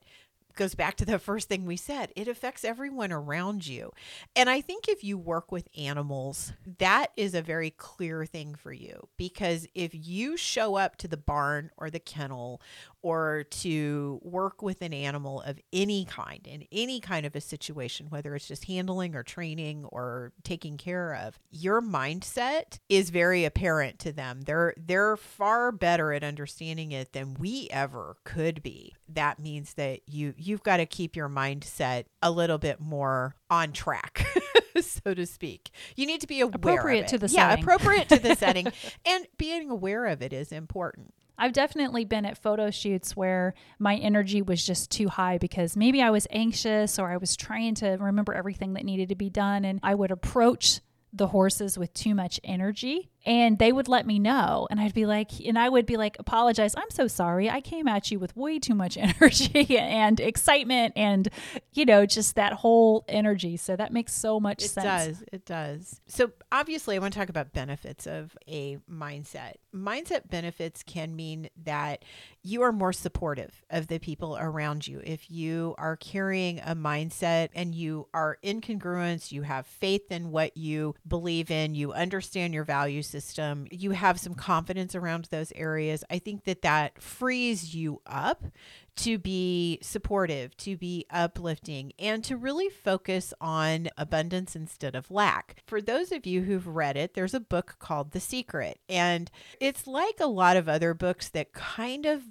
goes 0.56 0.75
back 0.75 0.96
to 0.96 1.04
the 1.04 1.18
first 1.18 1.48
thing 1.48 1.64
we 1.64 1.76
said 1.76 2.12
it 2.16 2.28
affects 2.28 2.64
everyone 2.64 3.12
around 3.12 3.66
you. 3.66 3.92
And 4.34 4.50
i 4.50 4.60
think 4.60 4.88
if 4.88 5.04
you 5.04 5.18
work 5.18 5.52
with 5.52 5.68
animals 5.76 6.52
that 6.78 7.12
is 7.16 7.34
a 7.34 7.42
very 7.42 7.70
clear 7.70 8.25
thing 8.26 8.54
for 8.54 8.72
you 8.72 9.08
because 9.16 9.66
if 9.75 9.90
you 9.94 10.36
show 10.36 10.76
up 10.76 10.96
to 10.96 11.08
the 11.08 11.16
barn 11.16 11.70
or 11.76 11.90
the 11.90 12.00
kennel 12.00 12.60
or 13.06 13.44
to 13.50 14.20
work 14.25 14.62
with 14.62 14.82
an 14.82 14.92
animal 14.92 15.40
of 15.42 15.60
any 15.72 16.04
kind 16.04 16.44
in 16.44 16.64
any 16.72 16.98
kind 16.98 17.25
of 17.25 17.36
a 17.36 17.40
situation 17.40 18.06
whether 18.10 18.34
it's 18.34 18.48
just 18.48 18.64
handling 18.64 19.14
or 19.14 19.22
training 19.22 19.84
or 19.92 20.32
taking 20.42 20.76
care 20.76 21.14
of 21.14 21.38
your 21.52 21.80
mindset 21.80 22.80
is 22.88 23.10
very 23.10 23.44
apparent 23.44 24.00
to 24.00 24.10
them. 24.10 24.40
They're 24.40 24.75
they're 24.76 25.16
far 25.16 25.70
better 25.70 26.12
at 26.12 26.25
understanding 26.25 26.90
it 26.90 27.12
than 27.12 27.34
we 27.34 27.68
ever 27.70 28.16
could 28.25 28.60
be. 28.60 28.96
That 29.08 29.38
means 29.38 29.75
that 29.75 30.00
you 30.08 30.34
you've 30.36 30.64
got 30.64 30.78
to 30.78 30.86
keep 30.86 31.14
your 31.14 31.28
mindset 31.28 32.06
a 32.20 32.32
little 32.32 32.58
bit 32.58 32.80
more 32.80 33.36
on 33.48 33.70
track 33.70 34.26
so 34.80 35.14
to 35.14 35.26
speak. 35.26 35.70
You 35.94 36.06
need 36.06 36.20
to 36.22 36.26
be 36.26 36.40
aware 36.40 36.56
Appropriate 36.56 37.04
of 37.04 37.10
to 37.10 37.18
the 37.18 37.28
yeah 37.28 37.50
setting. 37.50 37.64
appropriate 37.64 38.08
to 38.08 38.18
the 38.18 38.34
setting. 38.36 38.66
And 39.04 39.26
being 39.38 39.70
aware 39.70 40.06
of 40.06 40.22
it 40.22 40.32
is 40.32 40.50
important 40.50 41.14
I've 41.38 41.52
definitely 41.52 42.04
been 42.04 42.25
at 42.25 42.38
photo 42.38 42.70
shoots 42.70 43.16
where 43.16 43.54
my 43.78 43.96
energy 43.96 44.42
was 44.42 44.64
just 44.64 44.90
too 44.90 45.08
high 45.08 45.38
because 45.38 45.76
maybe 45.76 46.00
I 46.02 46.10
was 46.10 46.26
anxious 46.30 46.99
or 46.99 47.10
I 47.10 47.16
was 47.16 47.36
trying 47.36 47.75
to 47.76 47.96
remember 48.00 48.34
everything 48.34 48.75
that 48.75 48.84
needed 48.84 49.08
to 49.10 49.14
be 49.14 49.30
done. 49.30 49.64
And 49.64 49.80
I 49.82 49.94
would 49.94 50.10
approach 50.10 50.80
the 51.12 51.28
horses 51.28 51.78
with 51.78 51.92
too 51.94 52.14
much 52.14 52.40
energy 52.44 53.10
and 53.26 53.58
they 53.58 53.73
would 53.73 53.89
let 53.89 54.06
me 54.06 54.19
know 54.19 54.67
and 54.71 54.80
i'd 54.80 54.95
be 54.95 55.04
like 55.04 55.30
and 55.45 55.58
i 55.58 55.69
would 55.69 55.84
be 55.84 55.99
like 55.99 56.17
apologize 56.19 56.75
i'm 56.76 56.91
so 56.91 57.06
sorry 57.06 57.50
i 57.50 57.60
came 57.60 57.86
at 57.86 58.10
you 58.10 58.19
with 58.19 58.34
way 58.36 58.58
too 58.58 58.75
much 58.75 58.97
energy 59.00 59.76
and 59.76 60.21
excitement 60.21 60.93
and 60.97 61.28
you 61.73 61.84
know 61.84 62.06
just 62.06 62.36
that 62.36 62.54
whole 62.54 63.04
energy 63.08 63.56
so 63.56 63.76
that 63.76 63.93
makes 63.93 64.12
so 64.12 64.41
much 64.41 64.60
sense. 64.60 64.84
It 64.84 64.89
does. 64.89 65.25
It 65.32 65.45
does. 65.45 66.00
So 66.06 66.30
obviously, 66.52 66.97
I 66.97 66.99
want 66.99 67.12
to 67.15 67.19
talk 67.19 67.28
about 67.28 67.52
benefits 67.52 68.06
of 68.06 68.36
a 68.49 68.78
mindset. 68.91 69.54
Mindset 69.75 70.28
benefits 70.30 70.82
can 70.82 71.15
mean 71.15 71.49
that 71.65 72.04
you 72.43 72.62
are 72.62 72.73
more 72.73 72.93
supportive 72.93 73.65
of 73.71 73.89
the 73.89 73.99
people 73.99 74.36
around 74.39 74.86
you. 74.86 75.00
If 75.04 75.30
you 75.30 75.75
are 75.78 75.97
carrying 75.97 76.60
a 76.60 76.75
mindset 76.75 77.49
and 77.54 77.75
you 77.75 78.08
are 78.15 78.39
in 78.43 78.60
congruence, 78.60 79.32
you 79.32 79.43
have 79.43 79.67
faith 79.67 80.10
in 80.10 80.30
what 80.30 80.56
you 80.56 80.95
believe 81.06 81.50
in, 81.50 81.75
you 81.75 81.93
understand 81.93 82.54
your 82.54 82.65
value 82.65 83.02
system, 83.21 83.67
you 83.71 83.93
have 83.93 84.21
some 84.21 84.35
confidence 84.35 84.95
around 84.95 85.29
those 85.31 85.52
areas. 85.52 86.05
I 86.11 86.19
think 86.19 86.45
that 86.45 86.63
that 86.63 87.00
frees 87.00 87.75
you 87.75 88.02
up 88.07 88.45
to 88.97 89.19
be 89.19 89.79
supportive, 89.83 90.57
to 90.57 90.76
be 90.76 91.05
uplifting, 91.11 91.93
and 91.99 92.25
to 92.25 92.37
really 92.37 92.69
focus 92.69 93.35
on 93.41 93.89
abundance 93.97 94.57
instead 94.57 94.95
of 94.95 95.11
lack. 95.11 95.63
For 95.67 95.83
those 95.83 96.13
of 96.13 96.26
you 96.26 96.43
who've 96.43 96.67
read 96.67 96.97
it, 96.97 97.15
there's 97.15 97.35
a 97.35 97.41
book 97.41 97.76
called 97.79 98.13
The 98.13 98.21
Secret, 98.21 98.79
and 98.89 99.31
it's 99.61 99.87
like 99.87 100.19
a 100.21 100.26
lot 100.26 100.57
of 100.57 100.69
other 100.69 100.95
books 100.95 101.29
that 101.31 101.52
kind 101.52 102.07
of 102.07 102.23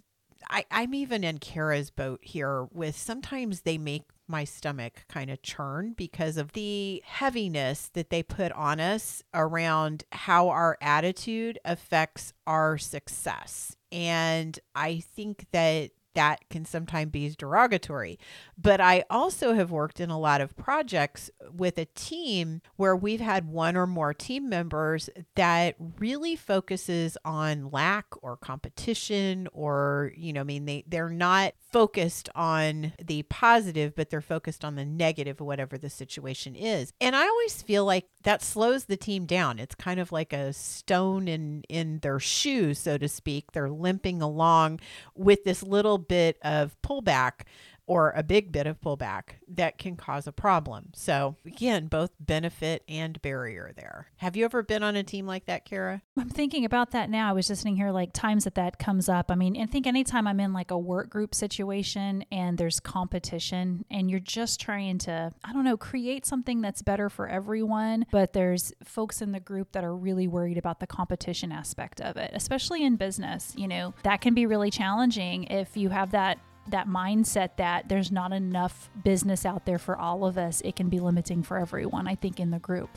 I, 0.49 0.65
I'm 0.71 0.93
even 0.93 1.23
in 1.23 1.37
Cara's 1.39 1.89
boat 1.89 2.19
here 2.21 2.65
with 2.71 2.97
sometimes 2.97 3.61
they 3.61 3.77
make 3.77 4.03
my 4.27 4.43
stomach 4.43 5.05
kind 5.07 5.29
of 5.29 5.41
churn 5.41 5.93
because 5.95 6.37
of 6.37 6.53
the 6.53 7.01
heaviness 7.05 7.89
that 7.93 8.09
they 8.09 8.23
put 8.23 8.51
on 8.53 8.79
us 8.79 9.23
around 9.33 10.03
how 10.11 10.49
our 10.49 10.77
attitude 10.81 11.59
affects 11.63 12.33
our 12.47 12.77
success. 12.77 13.75
And 13.91 14.59
I 14.73 14.99
think 14.99 15.45
that 15.51 15.91
that 16.15 16.49
can 16.49 16.65
sometimes 16.65 17.11
be 17.11 17.33
derogatory. 17.37 18.19
But 18.57 18.81
I 18.81 19.05
also 19.09 19.53
have 19.53 19.71
worked 19.71 19.99
in 19.99 20.09
a 20.09 20.19
lot 20.19 20.41
of 20.41 20.57
projects 20.57 21.29
with 21.51 21.77
a 21.77 21.85
team 21.85 22.61
where 22.75 22.95
we've 22.95 23.21
had 23.21 23.47
one 23.47 23.77
or 23.77 23.87
more 23.87 24.13
team 24.13 24.49
members 24.49 25.09
that 25.35 25.75
really 25.99 26.35
focuses 26.35 27.17
on 27.23 27.69
lack 27.71 28.05
or 28.21 28.37
competition 28.37 29.47
or, 29.53 30.11
you 30.15 30.33
know, 30.33 30.41
I 30.41 30.45
mean, 30.45 30.65
they, 30.65 30.83
they're 30.87 31.09
not 31.09 31.53
focused 31.71 32.29
on 32.35 32.93
the 33.03 33.23
positive, 33.23 33.95
but 33.95 34.09
they're 34.09 34.21
focused 34.21 34.63
on 34.63 34.75
the 34.75 34.85
negative, 34.85 35.41
whatever 35.41 35.77
the 35.77 35.89
situation 35.89 36.55
is. 36.55 36.93
And 37.01 37.15
I 37.15 37.27
always 37.27 37.61
feel 37.61 37.83
like 37.83 38.07
that 38.23 38.41
slows 38.41 38.85
the 38.85 38.95
team 38.95 39.25
down. 39.25 39.59
It's 39.59 39.75
kind 39.75 39.99
of 39.99 40.11
like 40.13 40.31
a 40.31 40.53
stone 40.53 41.27
in, 41.27 41.63
in 41.67 41.99
their 41.99 42.19
shoes, 42.19 42.79
so 42.79 42.97
to 42.97 43.09
speak. 43.09 43.51
They're 43.51 43.69
limping 43.69 44.21
along 44.21 44.79
with 45.15 45.43
this 45.43 45.61
little 45.63 45.97
bit 46.07 46.37
of 46.43 46.75
pullback 46.81 47.41
or 47.87 48.13
a 48.15 48.23
big 48.23 48.51
bit 48.51 48.67
of 48.67 48.81
pullback 48.81 49.35
that 49.47 49.77
can 49.77 49.95
cause 49.95 50.27
a 50.27 50.31
problem. 50.31 50.89
So, 50.95 51.35
again, 51.45 51.87
both 51.87 52.11
benefit 52.19 52.83
and 52.87 53.21
barrier 53.21 53.71
there. 53.75 54.07
Have 54.17 54.35
you 54.35 54.45
ever 54.45 54.63
been 54.63 54.83
on 54.83 54.95
a 54.95 55.03
team 55.03 55.27
like 55.27 55.45
that, 55.45 55.65
Cara? 55.65 56.01
I'm 56.17 56.29
thinking 56.29 56.65
about 56.65 56.91
that 56.91 57.09
now. 57.09 57.29
I 57.29 57.33
was 57.33 57.47
sitting 57.47 57.75
here 57.75 57.91
like 57.91 58.11
times 58.13 58.45
that 58.45 58.55
that 58.55 58.79
comes 58.79 59.07
up. 59.07 59.29
I 59.29 59.35
mean, 59.35 59.61
I 59.61 59.65
think 59.65 59.85
anytime 59.85 60.27
I'm 60.27 60.39
in 60.39 60.53
like 60.53 60.71
a 60.71 60.77
work 60.77 61.09
group 61.09 61.35
situation 61.35 62.25
and 62.31 62.57
there's 62.57 62.79
competition 62.79 63.85
and 63.91 64.09
you're 64.09 64.19
just 64.19 64.59
trying 64.59 64.97
to, 64.99 65.31
I 65.43 65.53
don't 65.53 65.63
know, 65.63 65.77
create 65.77 66.25
something 66.25 66.61
that's 66.61 66.81
better 66.81 67.09
for 67.09 67.27
everyone, 67.27 68.05
but 68.11 68.33
there's 68.33 68.73
folks 68.83 69.21
in 69.21 69.31
the 69.31 69.39
group 69.39 69.73
that 69.73 69.83
are 69.83 69.95
really 69.95 70.27
worried 70.27 70.57
about 70.57 70.79
the 70.79 70.87
competition 70.87 71.51
aspect 71.51 72.01
of 72.01 72.17
it, 72.17 72.31
especially 72.33 72.83
in 72.83 72.95
business. 72.95 73.53
You 73.55 73.67
know, 73.67 73.93
that 74.03 74.21
can 74.21 74.33
be 74.33 74.45
really 74.45 74.71
challenging 74.71 75.45
if 75.45 75.77
you 75.77 75.89
have 75.89 76.11
that 76.11 76.39
that 76.67 76.87
mindset 76.87 77.57
that 77.57 77.89
there's 77.89 78.11
not 78.11 78.31
enough 78.31 78.89
business 79.03 79.45
out 79.45 79.65
there 79.65 79.77
for 79.77 79.97
all 79.97 80.25
of 80.25 80.37
us, 80.37 80.61
it 80.61 80.75
can 80.75 80.89
be 80.89 80.99
limiting 80.99 81.43
for 81.43 81.57
everyone, 81.57 82.07
I 82.07 82.15
think, 82.15 82.39
in 82.39 82.51
the 82.51 82.59
group. 82.59 82.89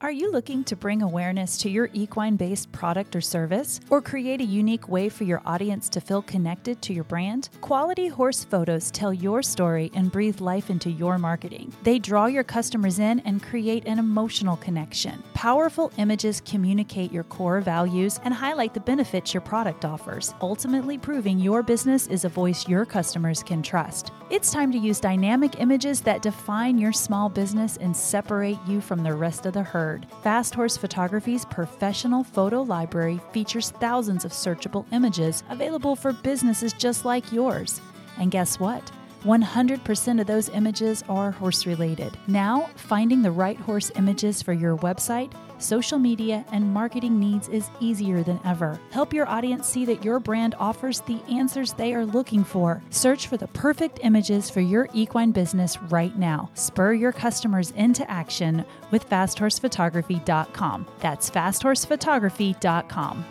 Are 0.00 0.12
you 0.12 0.30
looking 0.30 0.62
to 0.62 0.76
bring 0.76 1.02
awareness 1.02 1.58
to 1.58 1.68
your 1.68 1.90
equine 1.92 2.36
based 2.36 2.70
product 2.70 3.16
or 3.16 3.20
service, 3.20 3.80
or 3.90 4.00
create 4.00 4.40
a 4.40 4.44
unique 4.44 4.88
way 4.88 5.08
for 5.08 5.24
your 5.24 5.42
audience 5.44 5.88
to 5.88 6.00
feel 6.00 6.22
connected 6.22 6.80
to 6.82 6.92
your 6.92 7.02
brand? 7.02 7.48
Quality 7.62 8.06
Horse 8.06 8.44
Photos 8.44 8.92
tell 8.92 9.12
your 9.12 9.42
story 9.42 9.90
and 9.94 10.12
breathe 10.12 10.40
life 10.40 10.70
into 10.70 10.88
your 10.88 11.18
marketing. 11.18 11.74
They 11.82 11.98
draw 11.98 12.26
your 12.26 12.44
customers 12.44 13.00
in 13.00 13.18
and 13.24 13.42
create 13.42 13.86
an 13.86 13.98
emotional 13.98 14.56
connection. 14.58 15.20
Powerful 15.34 15.90
images 15.96 16.40
communicate 16.42 17.10
your 17.10 17.24
core 17.24 17.60
values 17.60 18.20
and 18.22 18.32
highlight 18.32 18.74
the 18.74 18.80
benefits 18.80 19.34
your 19.34 19.40
product 19.40 19.84
offers, 19.84 20.32
ultimately 20.40 20.96
proving 20.96 21.40
your 21.40 21.64
business 21.64 22.06
is 22.06 22.24
a 22.24 22.28
voice 22.28 22.68
your 22.68 22.84
customers 22.84 23.42
can 23.42 23.62
trust. 23.64 24.12
It's 24.30 24.52
time 24.52 24.70
to 24.70 24.78
use 24.78 25.00
dynamic 25.00 25.58
images 25.58 26.02
that 26.02 26.22
define 26.22 26.78
your 26.78 26.92
small 26.92 27.28
business 27.28 27.78
and 27.78 27.96
separate 27.96 28.58
you 28.68 28.80
from 28.80 29.02
the 29.02 29.14
rest 29.14 29.44
of 29.44 29.54
the 29.54 29.62
herd. 29.64 29.87
Fast 30.22 30.54
Horse 30.54 30.76
Photography's 30.76 31.44
professional 31.44 32.24
photo 32.24 32.62
library 32.62 33.20
features 33.32 33.70
thousands 33.70 34.24
of 34.24 34.32
searchable 34.32 34.84
images 34.92 35.42
available 35.50 35.96
for 35.96 36.12
businesses 36.12 36.72
just 36.72 37.04
like 37.04 37.32
yours. 37.32 37.80
And 38.18 38.30
guess 38.30 38.60
what? 38.60 38.90
100% 39.24 40.20
of 40.20 40.26
those 40.26 40.48
images 40.50 41.04
are 41.08 41.30
horse 41.30 41.66
related. 41.66 42.16
Now, 42.26 42.70
finding 42.76 43.22
the 43.22 43.30
right 43.30 43.56
horse 43.56 43.90
images 43.96 44.42
for 44.42 44.52
your 44.52 44.76
website, 44.78 45.32
social 45.58 45.98
media, 45.98 46.44
and 46.52 46.72
marketing 46.72 47.18
needs 47.18 47.48
is 47.48 47.68
easier 47.80 48.22
than 48.22 48.40
ever. 48.44 48.80
Help 48.90 49.12
your 49.12 49.28
audience 49.28 49.66
see 49.66 49.84
that 49.84 50.04
your 50.04 50.20
brand 50.20 50.54
offers 50.58 51.00
the 51.00 51.20
answers 51.28 51.72
they 51.72 51.94
are 51.94 52.06
looking 52.06 52.44
for. 52.44 52.82
Search 52.90 53.26
for 53.26 53.36
the 53.36 53.48
perfect 53.48 54.00
images 54.02 54.48
for 54.50 54.60
your 54.60 54.88
equine 54.94 55.32
business 55.32 55.82
right 55.84 56.16
now. 56.16 56.50
Spur 56.54 56.92
your 56.92 57.12
customers 57.12 57.72
into 57.72 58.08
action 58.10 58.64
with 58.90 59.08
fasthorsephotography.com. 59.10 60.86
That's 61.00 61.30
fasthorsephotography.com. 61.30 63.24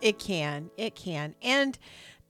It 0.00 0.18
can. 0.18 0.70
It 0.76 0.94
can. 0.94 1.34
And 1.40 1.78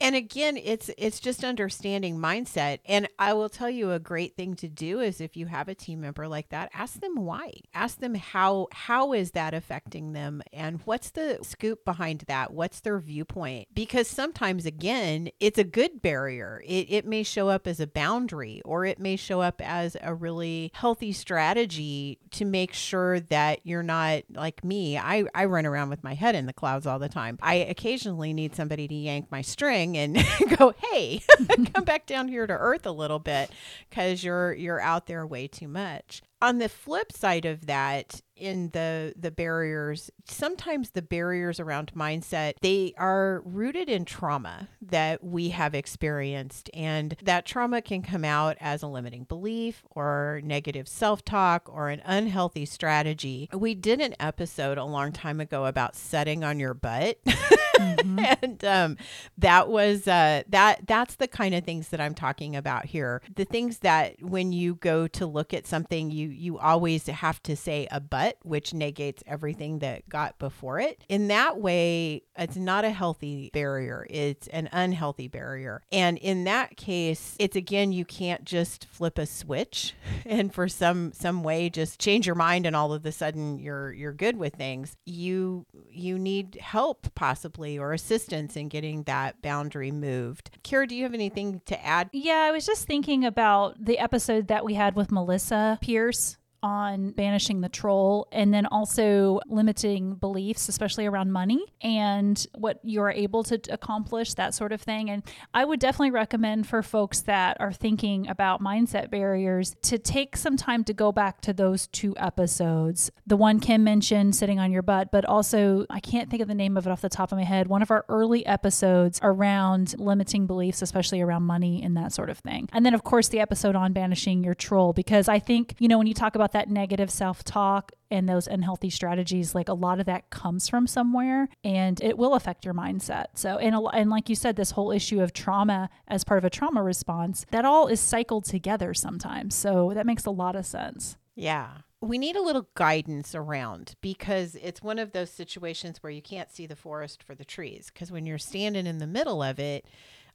and 0.00 0.14
again 0.16 0.56
it's 0.56 0.90
it's 0.98 1.20
just 1.20 1.44
understanding 1.44 2.18
mindset. 2.18 2.78
And 2.86 3.08
i 3.18 3.32
will 3.32 3.48
tell 3.48 3.70
you 3.70 3.92
a 3.92 3.98
great 3.98 4.36
thing 4.36 4.54
to 4.56 4.68
do 4.68 5.00
is 5.00 5.20
if 5.20 5.36
you 5.36 5.46
have 5.46 5.68
a 5.68 5.74
team 5.74 6.00
member 6.00 6.28
like 6.28 6.48
that 6.50 6.70
ask 6.74 7.00
them 7.00 7.16
why. 7.16 7.52
Ask 7.74 7.98
them 7.98 8.14
how 8.14 8.68
how 8.72 9.12
is 9.12 9.32
that 9.32 9.54
affecting 9.54 10.12
them 10.12 10.42
and 10.52 10.80
what's 10.84 11.10
the 11.10 11.38
scoop 11.42 11.84
behind 11.84 12.24
that? 12.28 12.52
What's 12.52 12.80
their 12.80 12.98
viewpoint? 12.98 13.68
Because 13.74 14.08
sometimes 14.08 14.66
again 14.66 15.30
it's 15.40 15.58
a 15.58 15.64
good 15.64 16.02
barrier. 16.02 16.62
It, 16.66 16.86
it 16.90 17.06
may 17.06 17.22
show 17.22 17.48
up 17.48 17.66
as 17.66 17.80
a 17.80 17.86
boundary 17.86 18.60
or 18.64 18.84
it 18.84 18.98
may 18.98 19.16
show 19.16 19.40
up 19.40 19.60
as 19.64 19.96
a 20.02 20.14
really 20.14 20.70
healthy 20.74 21.12
strategy 21.12 22.18
to 22.32 22.44
make 22.44 22.72
sure 22.72 23.20
that 23.20 23.60
you're 23.64 23.82
not 23.82 24.22
like 24.32 24.64
me 24.64 24.98
i 24.98 25.24
i 25.34 25.44
run 25.44 25.66
around 25.66 25.88
with 25.88 26.02
my 26.02 26.14
head 26.14 26.34
in 26.34 26.46
the 26.46 26.52
clouds 26.52 26.86
all 26.86 26.98
the 26.98 27.08
time. 27.08 27.38
I 27.42 27.54
occasionally 27.54 28.32
need 28.32 28.54
somebody 28.54 28.88
to 28.88 28.94
yank 28.94 29.30
my 29.30 29.42
string 29.42 29.83
and 29.96 30.16
go, 30.58 30.74
"Hey, 30.90 31.22
come 31.74 31.84
back 31.84 32.06
down 32.06 32.28
here 32.28 32.46
to 32.46 32.52
earth 32.52 32.86
a 32.86 32.90
little 32.92 33.18
bit 33.18 33.50
cuz 33.90 34.24
you're 34.24 34.52
you're 34.52 34.80
out 34.80 35.06
there 35.06 35.26
way 35.26 35.46
too 35.46 35.68
much." 35.68 36.22
On 36.40 36.58
the 36.58 36.68
flip 36.68 37.12
side 37.12 37.44
of 37.44 37.66
that, 37.66 38.20
in 38.36 38.70
the 38.70 39.14
the 39.16 39.30
barriers, 39.30 40.10
sometimes 40.26 40.90
the 40.90 41.02
barriers 41.02 41.60
around 41.60 41.92
mindset, 41.94 42.54
they 42.60 42.94
are 42.96 43.42
rooted 43.44 43.88
in 43.88 44.04
trauma 44.04 44.68
that 44.82 45.22
we 45.22 45.50
have 45.50 45.74
experienced 45.74 46.70
and 46.74 47.16
that 47.22 47.46
trauma 47.46 47.80
can 47.80 48.02
come 48.02 48.24
out 48.24 48.56
as 48.60 48.82
a 48.82 48.86
limiting 48.86 49.24
belief 49.24 49.82
or 49.90 50.40
negative 50.44 50.88
self-talk 50.88 51.68
or 51.72 51.88
an 51.88 52.02
unhealthy 52.04 52.64
strategy. 52.64 53.48
We 53.52 53.74
did 53.74 54.00
an 54.00 54.14
episode 54.20 54.78
a 54.78 54.84
long 54.84 55.12
time 55.12 55.40
ago 55.40 55.66
about 55.66 55.96
setting 55.96 56.44
on 56.44 56.58
your 56.58 56.74
butt. 56.74 57.18
Mm-hmm. 57.24 58.18
and 58.42 58.64
um, 58.64 58.96
that 59.38 59.68
was 59.68 60.06
uh, 60.06 60.42
that 60.48 60.86
that's 60.86 61.16
the 61.16 61.28
kind 61.28 61.54
of 61.54 61.64
things 61.64 61.88
that 61.88 62.00
I'm 62.00 62.14
talking 62.14 62.56
about 62.56 62.86
here. 62.86 63.22
The 63.34 63.44
things 63.44 63.78
that 63.78 64.22
when 64.22 64.52
you 64.52 64.76
go 64.76 65.06
to 65.08 65.26
look 65.26 65.52
at 65.54 65.66
something 65.66 66.10
you 66.10 66.28
you 66.28 66.58
always 66.58 67.06
have 67.06 67.42
to 67.44 67.56
say 67.56 67.88
a 67.90 68.00
but, 68.00 68.23
which 68.42 68.74
negates 68.74 69.22
everything 69.26 69.80
that 69.80 70.08
got 70.08 70.38
before 70.38 70.80
it. 70.80 71.02
In 71.08 71.28
that 71.28 71.58
way, 71.58 72.22
it's 72.36 72.56
not 72.56 72.84
a 72.84 72.90
healthy 72.90 73.50
barrier, 73.52 74.06
it's 74.10 74.48
an 74.48 74.68
unhealthy 74.72 75.28
barrier. 75.28 75.82
And 75.92 76.18
in 76.18 76.44
that 76.44 76.76
case, 76.76 77.36
it's 77.38 77.56
again, 77.56 77.92
you 77.92 78.04
can't 78.04 78.44
just 78.44 78.86
flip 78.86 79.18
a 79.18 79.26
switch 79.26 79.94
and 80.26 80.52
for 80.52 80.68
some 80.68 81.12
some 81.12 81.42
way 81.42 81.70
just 81.70 82.00
change 82.00 82.26
your 82.26 82.34
mind 82.34 82.66
and 82.66 82.76
all 82.76 82.92
of 82.92 83.04
a 83.06 83.12
sudden 83.12 83.58
you're 83.58 83.92
you're 83.92 84.12
good 84.12 84.36
with 84.36 84.54
things. 84.54 84.96
You 85.04 85.66
you 85.90 86.18
need 86.18 86.58
help 86.60 87.14
possibly 87.14 87.78
or 87.78 87.92
assistance 87.92 88.56
in 88.56 88.68
getting 88.68 89.04
that 89.04 89.42
boundary 89.42 89.90
moved. 89.90 90.50
Cara, 90.62 90.86
do 90.86 90.94
you 90.94 91.04
have 91.04 91.14
anything 91.14 91.60
to 91.66 91.84
add? 91.84 92.10
Yeah, 92.12 92.46
I 92.48 92.50
was 92.50 92.66
just 92.66 92.86
thinking 92.86 93.24
about 93.24 93.84
the 93.84 93.98
episode 93.98 94.48
that 94.48 94.64
we 94.64 94.74
had 94.74 94.96
with 94.96 95.12
Melissa 95.12 95.78
Pierce 95.80 96.36
on 96.64 97.10
banishing 97.10 97.60
the 97.60 97.68
troll 97.68 98.26
and 98.32 98.54
then 98.54 98.64
also 98.64 99.38
limiting 99.46 100.14
beliefs, 100.14 100.68
especially 100.70 101.04
around 101.04 101.30
money 101.30 101.62
and 101.82 102.46
what 102.54 102.80
you're 102.82 103.10
able 103.10 103.44
to 103.44 103.60
accomplish, 103.68 104.32
that 104.34 104.54
sort 104.54 104.72
of 104.72 104.80
thing. 104.80 105.10
And 105.10 105.22
I 105.52 105.66
would 105.66 105.78
definitely 105.78 106.10
recommend 106.10 106.66
for 106.66 106.82
folks 106.82 107.20
that 107.22 107.58
are 107.60 107.72
thinking 107.72 108.26
about 108.28 108.62
mindset 108.62 109.10
barriers 109.10 109.76
to 109.82 109.98
take 109.98 110.38
some 110.38 110.56
time 110.56 110.84
to 110.84 110.94
go 110.94 111.12
back 111.12 111.42
to 111.42 111.52
those 111.52 111.86
two 111.88 112.14
episodes. 112.16 113.10
The 113.26 113.36
one 113.36 113.60
Kim 113.60 113.84
mentioned, 113.84 114.34
sitting 114.34 114.58
on 114.58 114.72
your 114.72 114.80
butt, 114.80 115.12
but 115.12 115.26
also, 115.26 115.84
I 115.90 116.00
can't 116.00 116.30
think 116.30 116.40
of 116.40 116.48
the 116.48 116.54
name 116.54 116.78
of 116.78 116.86
it 116.86 116.90
off 116.90 117.02
the 117.02 117.10
top 117.10 117.30
of 117.30 117.36
my 117.36 117.44
head, 117.44 117.66
one 117.66 117.82
of 117.82 117.90
our 117.90 118.06
early 118.08 118.46
episodes 118.46 119.20
around 119.22 119.94
limiting 119.98 120.46
beliefs, 120.46 120.80
especially 120.80 121.20
around 121.20 121.42
money 121.42 121.82
and 121.82 121.94
that 121.98 122.14
sort 122.14 122.30
of 122.30 122.38
thing. 122.38 122.70
And 122.72 122.86
then, 122.86 122.94
of 122.94 123.04
course, 123.04 123.28
the 123.28 123.40
episode 123.40 123.76
on 123.76 123.92
banishing 123.92 124.42
your 124.42 124.54
troll, 124.54 124.94
because 124.94 125.28
I 125.28 125.38
think, 125.38 125.74
you 125.78 125.88
know, 125.88 125.98
when 125.98 126.06
you 126.06 126.14
talk 126.14 126.34
about 126.34 126.52
that 126.54 126.70
negative 126.70 127.10
self 127.10 127.44
talk 127.44 127.92
and 128.10 128.28
those 128.28 128.46
unhealthy 128.46 128.88
strategies, 128.88 129.54
like 129.54 129.68
a 129.68 129.74
lot 129.74 130.00
of 130.00 130.06
that 130.06 130.30
comes 130.30 130.68
from 130.68 130.86
somewhere 130.86 131.48
and 131.64 132.00
it 132.00 132.16
will 132.16 132.34
affect 132.34 132.64
your 132.64 132.72
mindset. 132.72 133.26
So, 133.34 133.58
and, 133.58 133.76
and 133.92 134.08
like 134.08 134.28
you 134.28 134.36
said, 134.36 134.56
this 134.56 134.70
whole 134.70 134.92
issue 134.92 135.20
of 135.20 135.32
trauma 135.32 135.90
as 136.06 136.22
part 136.22 136.38
of 136.38 136.44
a 136.44 136.50
trauma 136.50 136.82
response, 136.82 137.44
that 137.50 137.64
all 137.64 137.88
is 137.88 138.00
cycled 138.00 138.44
together 138.44 138.94
sometimes. 138.94 139.54
So 139.54 139.92
that 139.94 140.06
makes 140.06 140.24
a 140.26 140.30
lot 140.30 140.54
of 140.54 140.64
sense. 140.64 141.16
Yeah. 141.34 141.70
We 142.00 142.18
need 142.18 142.36
a 142.36 142.42
little 142.42 142.68
guidance 142.74 143.34
around 143.34 143.96
because 144.00 144.56
it's 144.62 144.80
one 144.80 145.00
of 145.00 145.10
those 145.10 145.30
situations 145.30 146.02
where 146.02 146.12
you 146.12 146.22
can't 146.22 146.52
see 146.52 146.66
the 146.66 146.76
forest 146.76 147.22
for 147.22 147.34
the 147.34 147.44
trees. 147.44 147.90
Because 147.92 148.12
when 148.12 148.26
you're 148.26 148.38
standing 148.38 148.86
in 148.86 148.98
the 148.98 149.06
middle 149.08 149.42
of 149.42 149.58
it, 149.58 149.86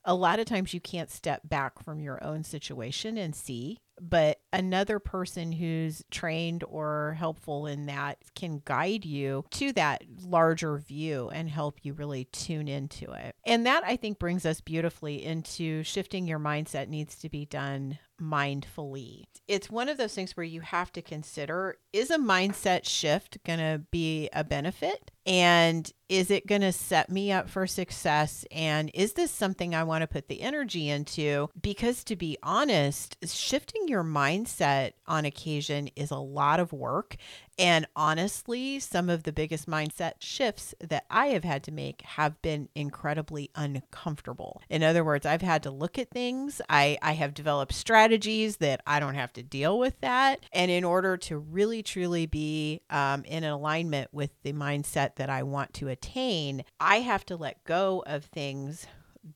a 0.03 0.15
lot 0.15 0.39
of 0.39 0.45
times 0.45 0.73
you 0.73 0.81
can't 0.81 1.11
step 1.11 1.41
back 1.47 1.81
from 1.83 1.99
your 1.99 2.23
own 2.23 2.43
situation 2.43 3.17
and 3.17 3.35
see 3.35 3.77
but 4.01 4.39
another 4.51 4.99
person 4.99 5.51
who's 5.51 6.03
trained 6.11 6.63
or 6.67 7.15
helpful 7.17 7.67
in 7.67 7.85
that 7.87 8.17
can 8.35 8.61
guide 8.65 9.05
you 9.05 9.45
to 9.51 9.71
that 9.73 10.03
larger 10.23 10.77
view 10.77 11.29
and 11.29 11.49
help 11.49 11.79
you 11.83 11.93
really 11.93 12.25
tune 12.25 12.67
into 12.67 13.11
it. 13.11 13.35
And 13.45 13.65
that 13.65 13.83
I 13.85 13.95
think 13.95 14.19
brings 14.19 14.45
us 14.45 14.61
beautifully 14.61 15.23
into 15.23 15.83
shifting 15.83 16.27
your 16.27 16.39
mindset 16.39 16.87
needs 16.87 17.15
to 17.17 17.29
be 17.29 17.45
done 17.45 17.99
mindfully. 18.21 19.23
It's 19.47 19.69
one 19.69 19.89
of 19.89 19.97
those 19.97 20.13
things 20.13 20.35
where 20.35 20.43
you 20.43 20.61
have 20.61 20.91
to 20.93 21.01
consider 21.01 21.77
is 21.93 22.11
a 22.11 22.17
mindset 22.17 22.85
shift 22.85 23.37
going 23.45 23.59
to 23.59 23.81
be 23.91 24.29
a 24.33 24.43
benefit? 24.43 25.11
And 25.25 25.91
Is 26.09 26.31
it 26.31 26.47
going 26.47 26.61
to 26.61 26.71
set 26.71 27.09
me 27.09 27.31
up 27.31 27.49
for 27.49 27.67
success? 27.67 28.43
And 28.51 28.89
is 28.95 29.13
this 29.13 29.31
something 29.31 29.75
I 29.75 29.83
want 29.83 30.01
to 30.01 30.07
put 30.07 30.27
the 30.27 30.41
energy 30.41 30.89
into? 30.89 31.49
Because 31.61 32.03
to 32.05 32.15
be 32.15 32.37
honest, 32.41 33.15
shifting 33.25 33.87
your 33.87 34.03
mindset 34.03 34.93
on 35.07 35.25
occasion 35.25 35.89
is 35.95 36.09
a 36.09 36.17
lot 36.17 36.59
of 36.59 36.73
work. 36.73 37.15
And 37.59 37.85
honestly, 37.93 38.79
some 38.79 39.09
of 39.09 39.23
the 39.23 39.33
biggest 39.33 39.67
mindset 39.67 40.13
shifts 40.19 40.73
that 40.79 41.05
I 41.11 41.27
have 41.27 41.43
had 41.43 41.61
to 41.63 41.73
make 41.73 42.01
have 42.03 42.41
been 42.41 42.69
incredibly 42.73 43.51
uncomfortable. 43.53 44.61
In 44.69 44.81
other 44.81 45.03
words, 45.03 45.25
I've 45.25 45.41
had 45.41 45.63
to 45.63 45.71
look 45.71 45.99
at 45.99 46.09
things. 46.09 46.61
I, 46.69 46.97
I 47.01 47.11
have 47.13 47.33
developed 47.33 47.73
strategies 47.73 48.57
that 48.57 48.81
I 48.87 49.01
don't 49.01 49.15
have 49.15 49.33
to 49.33 49.43
deal 49.43 49.77
with 49.77 49.99
that. 49.99 50.45
And 50.53 50.71
in 50.71 50.85
order 50.85 51.17
to 51.17 51.37
really, 51.37 51.83
truly 51.83 52.25
be 52.25 52.81
um, 52.89 53.25
in 53.25 53.43
alignment 53.43 54.07
with 54.13 54.31
the 54.43 54.53
mindset 54.53 55.17
that 55.17 55.29
I 55.29 55.43
want 55.43 55.73
to 55.75 55.89
attain, 55.99 56.63
I 56.79 57.01
have 57.01 57.25
to 57.25 57.35
let 57.35 57.63
go 57.63 58.03
of 58.05 58.25
things 58.25 58.87